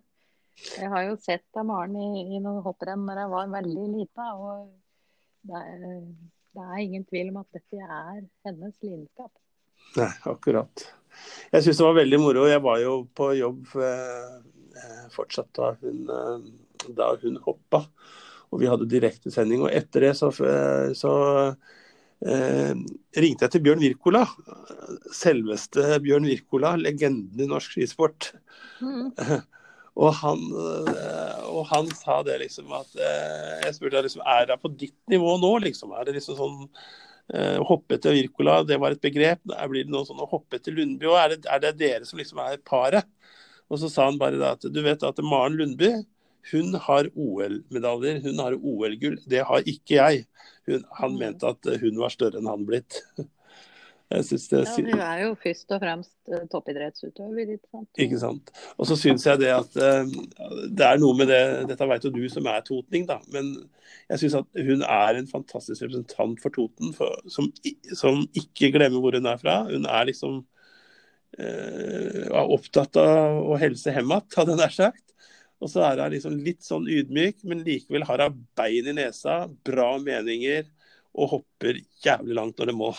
[0.57, 4.29] Jeg har jo sett Maren i, i noen hopprenn når jeg var veldig lita.
[4.33, 4.69] og
[5.47, 6.05] det er,
[6.57, 9.31] det er ingen tvil om at dette er hennes lidenskap.
[9.97, 10.85] Nei, akkurat.
[11.53, 12.45] Jeg syns det var veldig moro.
[12.49, 14.37] Jeg var jo på jobb eh,
[15.13, 17.85] fortsatt da hun, eh, da hun hoppa.
[18.51, 19.65] Og vi hadde direktesending.
[19.65, 21.13] Og etter det så, eh, så
[22.21, 22.73] eh,
[23.17, 24.25] ringte jeg til Bjørn Wirkola.
[25.15, 28.33] Selveste Bjørn Wirkola, legenden i norsk skisport.
[28.81, 29.13] Mm.
[29.97, 34.59] Og han, eh, og han, sa det liksom at eh, Jeg spurte liksom, er det
[34.61, 35.95] på ditt nivå nå, liksom?
[35.97, 39.41] Er det liksom sånn uh, hoppe etter Wirkola, det var et begrep.
[39.45, 41.17] Blir det noe sånn å hoppe etter Lundby òg?
[41.23, 43.09] Er, er, det dere som liksom er paret?
[43.67, 45.91] Og så sa han bare da at du vet at Maren Lundby
[46.47, 49.17] hun har OL-medaljer, hun har OL-gull.
[49.27, 50.21] Det har ikke jeg.
[50.69, 51.17] Hun, han mm.
[51.19, 53.01] mente at hun var større enn han blitt.
[54.07, 54.67] Jeg synes det er...
[54.67, 57.49] Ja, Hun er jo først og fremst uh, toppidrettsutøver.
[57.99, 58.51] Ikke sant?
[58.79, 60.07] Og så syns jeg det at uh,
[60.71, 61.41] det er noe med det
[61.73, 63.19] Dette vet jo du som er totning, da.
[63.33, 63.51] Men
[64.07, 67.49] jeg syns at hun er en fantastisk representant for Toten, for, som,
[67.91, 69.57] som, ikke glemmer hvor hun er fra.
[69.67, 70.39] Hun er liksom
[71.41, 75.03] uh, opptatt av å helse hemmat, hadde jeg nær sagt.
[75.59, 79.43] Og så er hun liksom litt sånn ydmyk, men likevel har hun bein i nesa,
[79.67, 80.63] bra meninger
[81.17, 82.91] og hopper jævlig langt når det må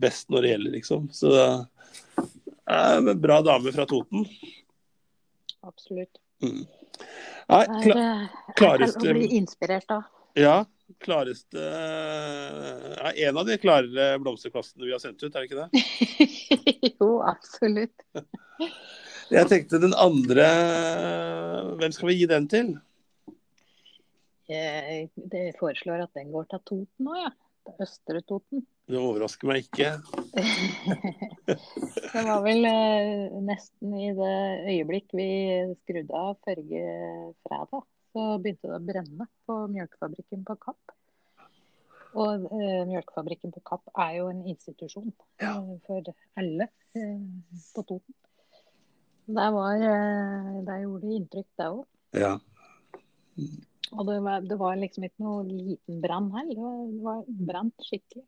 [0.00, 1.08] best når det gjelder, liksom.
[1.14, 4.26] Så eh, bra dame fra Toten.
[5.64, 6.20] Absolutt.
[6.44, 6.64] Mm.
[7.48, 8.04] Nei, kla
[8.56, 10.06] klareste Jeg blir inspirert av.
[10.38, 10.64] Ja,
[11.00, 11.60] Klareste
[12.98, 15.68] ja, En av de klarere blomsterkastene vi har sendt ut, er det ikke det?
[17.00, 18.04] jo, absolutt.
[19.34, 20.44] Jeg tenkte den andre
[21.80, 22.74] Hvem skal vi gi den til?
[24.50, 27.30] Jeg, jeg foreslår at den går til Toten òg, ja.
[27.64, 28.64] Til Østre Toten.
[28.84, 29.94] Det overrasker meg ikke.
[32.14, 34.34] det var vel eh, nesten i det
[34.74, 35.28] øyeblikk vi
[35.80, 36.82] skrudde av forrige
[37.46, 40.94] fredag, så begynte det å brenne på mjølkefabrikken på Kapp.
[42.14, 45.08] Og eh, mjølkefabrikken på Kapp er jo en institusjon
[45.42, 45.56] Ja.
[45.56, 47.24] eh, for alle eh,
[47.74, 48.14] på Toten.
[49.24, 51.86] Der, var, eh, der gjorde inntrykk, det òg.
[52.20, 52.34] Ja.
[53.94, 56.48] Og det var, det var liksom ikke noe liten brann her.
[56.50, 57.20] Det var, var
[57.50, 58.24] brant skikkelig.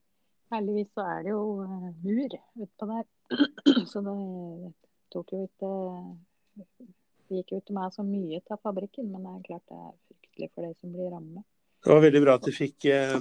[0.55, 3.07] Heldigvis så er det jo eh, mur utpå der.
[3.91, 4.15] Så det
[5.11, 5.71] tok jo ikke
[7.27, 9.95] Det gikk jo ikke med så mye til fabrikken, men det er klart det er
[10.07, 11.43] fryktelig for de som blir rammet.
[11.83, 13.17] Det var veldig bra at de fikk eh,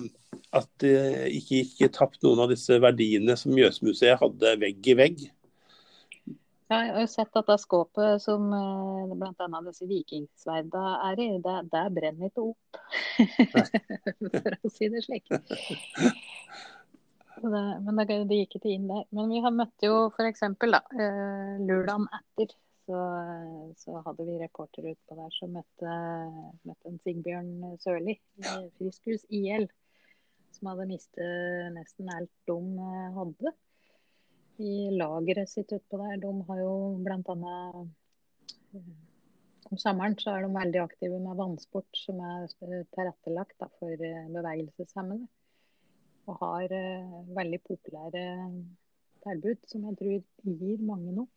[0.56, 0.94] At det
[1.40, 5.26] ikke gikk tapt noen av disse verdiene som Mjøsmuseet hadde vegg i vegg.
[6.66, 9.60] Ja, jeg har jo sett at det skåpet som eh, bl.a.
[9.68, 12.80] disse vikingsverda er i, det, det brenner ikke opp.
[14.34, 15.30] For å si det slik.
[15.30, 15.38] Det,
[17.86, 19.06] men det, det gikk ikke inn der.
[19.14, 20.42] Men vi har møtt jo f.eks.
[20.42, 22.50] Eh, lørdagen etter.
[22.86, 22.98] Så,
[23.82, 25.94] så hadde vi reporter utpå der som møtte,
[26.70, 28.44] møtte en Sigbjørn Sørli i
[28.80, 29.66] Friskhus IL.
[30.54, 33.54] Som hadde mistet nesten alt de eh, hadde
[34.62, 36.20] i lageret sitt utpå der.
[36.24, 37.56] De har jo bl.a.
[39.66, 42.48] Om sommeren så er de veldig aktive med vannsport, som er
[42.94, 45.26] tilrettelagt da, for eh, bevegelseshemmede.
[46.26, 48.22] Og har uh, veldig populære
[49.26, 51.30] tilbud som jeg tror gir mange noe.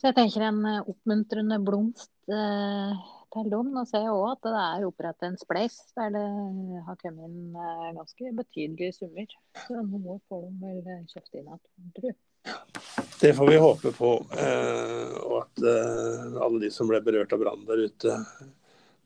[0.00, 3.70] Så jeg tenker en eh, oppmuntrende blomst eh, til dem.
[3.74, 6.24] Nå ser jeg òg at det er opprettet en spleis der det
[6.86, 9.34] har kommet inn eh, ganske betydelige summer.
[9.66, 12.16] Så noe får de vel eh, kjøpt inn igjen, tror.
[13.20, 14.10] Det får vi håpe på.
[14.40, 18.16] eh, Og at alle de som ble berørt av brannen der ute,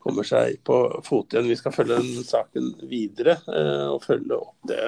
[0.05, 1.49] kommer seg på fote igjen.
[1.49, 3.39] Vi skal følge den saken videre
[3.89, 4.83] og følge opp det,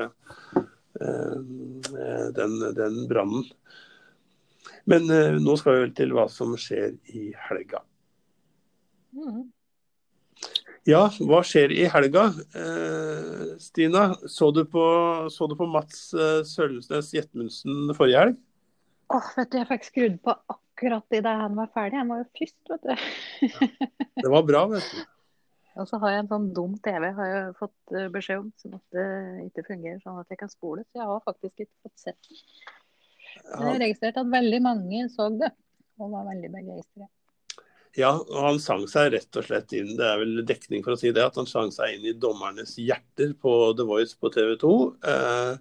[2.38, 3.47] den, den brannen.
[4.85, 5.09] Men
[5.41, 7.81] nå skal vi vel til hva som skjer i helga.
[10.87, 12.29] Ja, hva skjer i helga?
[12.55, 14.83] Eh, Stina, så du på,
[15.33, 18.37] så du på Mats eh, Sølvsnes Jetmundsen forrige helg?
[19.11, 21.99] Åh, vet du, jeg fikk skrudd på akkurat idet han var ferdig.
[21.99, 23.83] Han var jo først, vet du.
[24.23, 25.03] Det var bra, vet du.
[25.77, 28.79] Og så har jeg en sånn dum TV har jeg fått eh, beskjed om, som
[28.79, 29.07] at det
[29.49, 30.87] ikke fungerer sånn at jeg kan spole.
[30.87, 32.41] Så jeg har faktisk ikke fått sett den.
[33.43, 35.51] Men jeg har registrert at veldig mange så det,
[35.99, 37.11] og var veldig begeistret.
[37.97, 40.99] Ja, og han sang seg rett og slett inn, det er vel dekning for å
[41.01, 44.51] si det, at han sang seg inn i dommernes hjerter på The Voice på TV
[44.61, 44.73] 2.
[45.13, 45.53] Eh,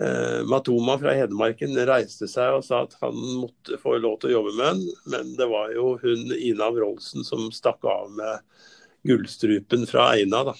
[0.00, 4.38] eh, Matoma fra Hedmarken reiste seg og sa at han måtte få lov til å
[4.38, 8.64] jobbe med han, men det var jo hun Ina Wroldsen som stakk av med
[9.08, 10.46] gullstrupen fra Eina.
[10.48, 10.56] da.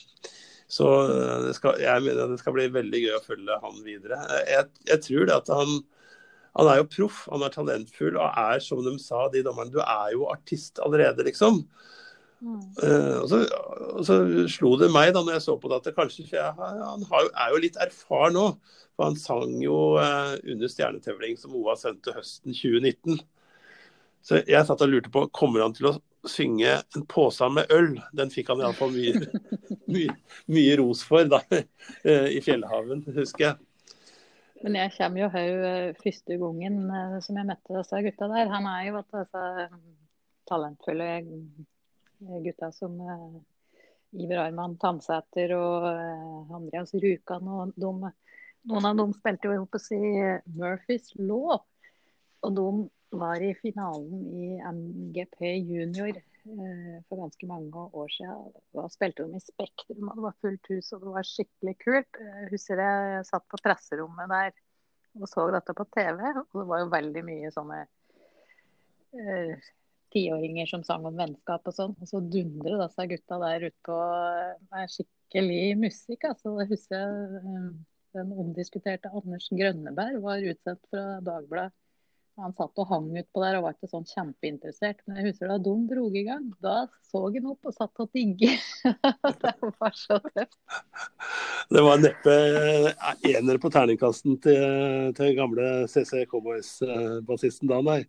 [0.68, 4.20] Så eh, skal, jeg mener det skal bli veldig gøy å følge han videre.
[4.44, 5.78] Jeg, jeg tror det at han
[6.56, 9.80] han er jo proff, han er talentfull og er, som de sa, de dommerne, du
[9.84, 11.62] er jo artist allerede, liksom.
[12.38, 12.60] Mm.
[12.78, 13.38] Uh, og, så,
[13.98, 14.16] og så
[14.52, 17.30] slo det meg da når jeg så på det at det kanskje jeg, han har,
[17.34, 18.44] er jo litt erfaren nå.
[18.98, 23.20] For han sang jo uh, under Stjernetevling som OA sendte høsten 2019.
[24.26, 25.96] Så jeg satt og lurte på kommer han til å
[26.28, 27.92] synge en pose med øl.
[28.18, 29.22] Den fikk han iallfall mye,
[29.94, 30.16] mye,
[30.50, 33.67] mye ros for da, uh, i Fjellhaven, husker jeg.
[34.64, 38.50] Men jeg kommer jo høy eh, første gangen eh, som jeg møtte disse gutta der.
[38.50, 39.44] Han er jo at disse
[40.50, 41.10] talentfulle
[42.46, 43.38] gutta som eh,
[44.18, 48.12] Iver Arman Tandsæter og eh, Andreas Rjukan og de,
[48.68, 50.14] noen av dem spilte jo ihop i
[50.58, 51.60] Murphys Law.
[52.42, 52.68] Og de
[53.18, 56.37] var i finalen i MGP junior eh,
[57.08, 58.54] for ganske mange år siden.
[58.76, 62.20] Da spilte de i Spektrum, og det var fullt hus, og det var skikkelig kult.
[62.22, 64.56] Jeg husker jeg satt på presserommet der
[65.18, 67.78] og så dette på TV, og det var jo veldig mye sånne
[69.18, 69.68] uh,
[70.14, 71.96] tiåringer som sang om vennskap og sånn.
[71.98, 73.98] Og så dundrer disse gutta der ute på
[74.70, 76.28] med skikkelig musikk.
[76.30, 77.68] Altså, det husker jeg eh,
[78.16, 81.76] den omdiskuterte Anders Grønneberg var utsendt fra Dagbladet.
[82.38, 85.00] Han satt og hang utpå der og var ikke sånn kjempeinteressert.
[85.06, 86.76] Men jeg husker da de dro i gang, da
[87.08, 88.62] så han opp og satt og digget.
[89.42, 90.58] det var så tøft.
[91.72, 92.88] Det var neppe eh,
[93.34, 98.00] ener på terningkasten til, til gamle CC Cowboys-bassisten da, nei.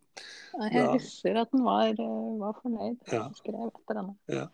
[0.60, 0.92] Jeg Ja.
[0.94, 3.00] husker at han var, eh, var fornøyd.
[3.12, 3.26] Ja.
[3.40, 4.48] Skrev etter henne.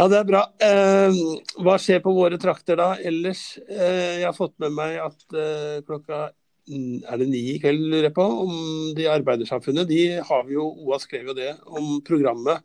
[0.00, 0.42] Ja, det er bra.
[0.58, 1.18] Eh,
[1.62, 3.58] hva skjer på våre trakter da ellers?
[3.68, 6.30] Eh, jeg har fått med meg at eh, klokka
[6.70, 8.52] er det ni i kveld, lurer jeg på, om
[8.96, 9.88] de arbeidersamfunnet.
[9.88, 12.62] De har vi jo, OA skrev jo det om programmet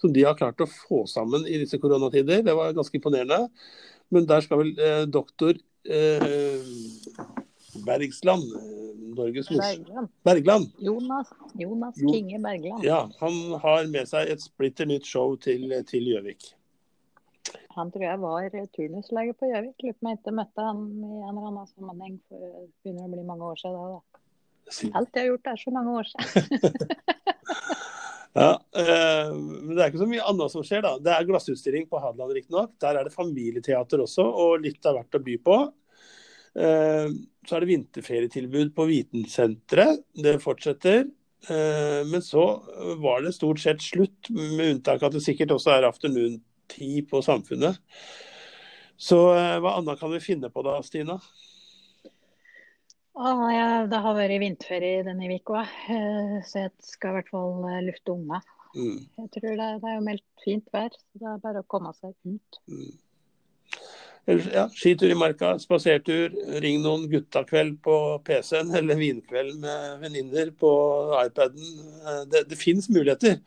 [0.00, 2.44] som de har klart å få sammen i disse koronatider.
[2.46, 3.48] Det var ganske imponerende.
[4.10, 6.70] Men der skal vel eh, doktor eh,
[7.86, 8.86] Bergsland, eh,
[9.18, 9.50] Norges.
[9.50, 10.08] Bergland.
[10.26, 10.70] Bergland.
[10.82, 12.14] Jonas, Jonas Jo.
[12.14, 12.86] Kinge Bergland.
[12.86, 16.54] Ja, han har med seg et splitter nytt show til til Gjøvik.
[17.76, 19.84] Han tror jeg var turnuslege på Gjøvik.
[19.84, 22.16] Lurer på om jeg ikke møtte han i en eller annen sammenheng.
[22.26, 24.00] For det begynner å bli mange år siden da.
[24.98, 26.90] Alt jeg har gjort er så mange år siden.
[28.30, 30.92] Ja, eh, men det er ikke så mye annet som skjer, da.
[31.02, 32.76] Det er glassutstilling på Hadeland, riktignok.
[32.82, 35.56] Der er det familieteater også, og litt av hvert å by på.
[36.54, 37.08] Eh,
[37.46, 40.04] så er det vinterferietilbud på Vitensenteret.
[40.14, 41.08] Det fortsetter.
[41.50, 42.44] Eh, men så
[43.02, 45.88] var det stort sett slutt, med unntak av at det sikkert også er
[46.70, 47.76] afternoon-tid på Samfunnet.
[48.96, 51.20] Så eh, hva annet kan vi finne på da, Stina?
[53.14, 57.64] Ah, ja, det har vært vinterferie denne uka, eh, så jeg skal i hvert fall
[57.68, 58.40] eh, lufte unga.
[58.74, 58.98] Mm.
[59.18, 61.92] Jeg tror det, det er jo meldt fint vær, så det er bare å komme
[61.96, 62.60] seg ut.
[62.70, 62.92] Mm.
[64.52, 70.70] Ja, skitur i marka, spasertur, ring noen guttakveld på PC-en, eller vinkveld med venninner på
[71.24, 71.76] iPaden.
[72.30, 73.40] Det, det fins muligheter.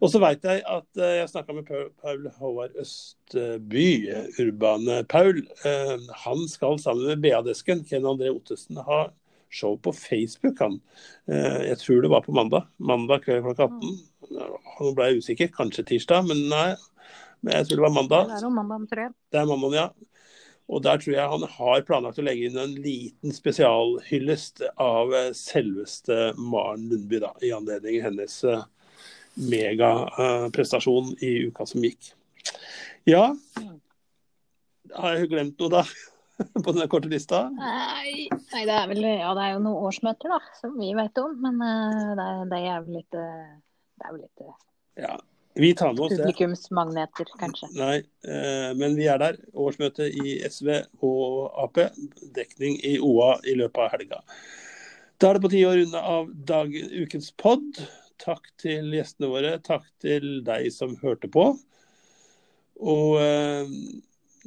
[0.00, 1.68] Og så veit jeg at eh, jeg snakka med
[2.02, 5.40] Paul, Håvard Østby, eh, Urbane Paul.
[5.64, 5.94] Eh,
[6.24, 9.06] Han skal sammen med BA-desken, Ken André Ottesen, ha
[9.48, 10.58] show på Facebook.
[10.58, 10.80] han.
[11.26, 12.66] Jeg tror det var på mandag.
[12.82, 13.94] Mandag kveld klokka 18.
[14.80, 16.74] Nå ble jeg usikker, kanskje tirsdag, men nei.
[17.40, 18.28] Men jeg tror det var mandag.
[18.34, 19.14] Det er om mandag, tror jeg.
[19.32, 19.88] Det er mandag, ja.
[20.66, 26.32] Og der tror jeg han har planlagt å legge inn en liten spesialhyllest av selveste
[26.36, 28.64] Maren Lundby, da, i anledning hennes eh,
[29.36, 32.12] megaprestasjon i uka som gikk.
[33.06, 33.30] Ja,
[34.94, 35.82] har jeg glemt noe da?
[36.64, 37.46] På den korte lista?
[37.56, 41.16] Nei, nei, det er vel Ja, det er jo noen årsmøter, da, som vi vet
[41.22, 41.32] om.
[41.40, 43.54] Men eh, det, det er vel litt eh,
[43.96, 44.58] Det er vel litt eh,
[45.06, 45.16] Ja.
[45.56, 46.18] Vi tar med oss det.
[46.20, 47.70] publikumsmagneter, kanskje.
[47.78, 48.02] Nei,
[48.76, 49.38] men vi er der.
[49.56, 50.68] Årsmøte i SV
[51.00, 51.80] og Ap.
[52.36, 54.18] Dekning i OA i løpet av helga.
[55.16, 57.80] Da er det på tide å runde av dag, ukens pod.
[58.22, 59.56] Takk til gjestene våre.
[59.64, 61.50] Takk til deg som hørte på.
[62.76, 63.72] Og eh,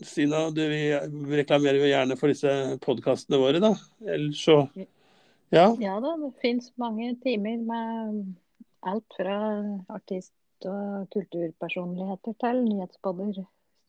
[0.05, 0.93] Stina, du vi
[1.41, 2.51] reklamerer jo gjerne for disse
[2.84, 3.74] podkastene våre, da.
[4.05, 4.61] Ellers så
[5.49, 5.65] Ja.
[5.82, 8.20] Ja da, det fins mange timer med
[8.86, 9.38] alt fra
[9.89, 13.39] artist- og kulturpersonligheter til nyhetspodder.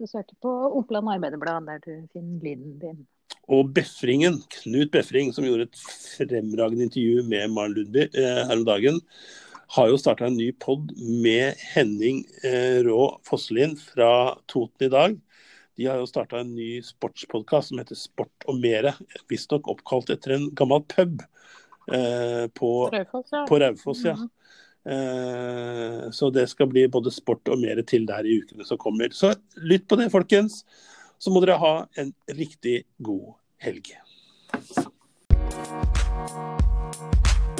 [0.00, 3.06] Du søker på Oppland Arbeiderblad, der du finner lyden din.
[3.50, 5.80] Og Befringen, Knut Befring, som gjorde et
[6.30, 9.00] fremragende intervju med Maren Lundby eh, her om dagen,
[9.70, 15.14] har jo starta en ny pod med Henning eh, Rå Fosselin fra Toten i dag.
[15.78, 18.96] De har jo starta en ny sportspodkast som heter Sport og mere,
[19.30, 23.44] visstnok oppkalt etter en gammel pub eh, på, Raufoss, ja.
[23.46, 24.04] på Raufoss.
[24.10, 24.18] Ja.
[24.18, 24.28] Mhm.
[24.90, 29.14] Eh, så det skal bli både sport og mer til der i ukene som kommer.
[29.14, 30.64] Så lytt på det, folkens.
[31.20, 33.94] Så må dere ha en riktig god helg.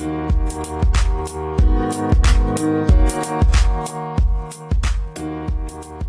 [0.00, 0.30] Thank
[5.84, 5.99] you.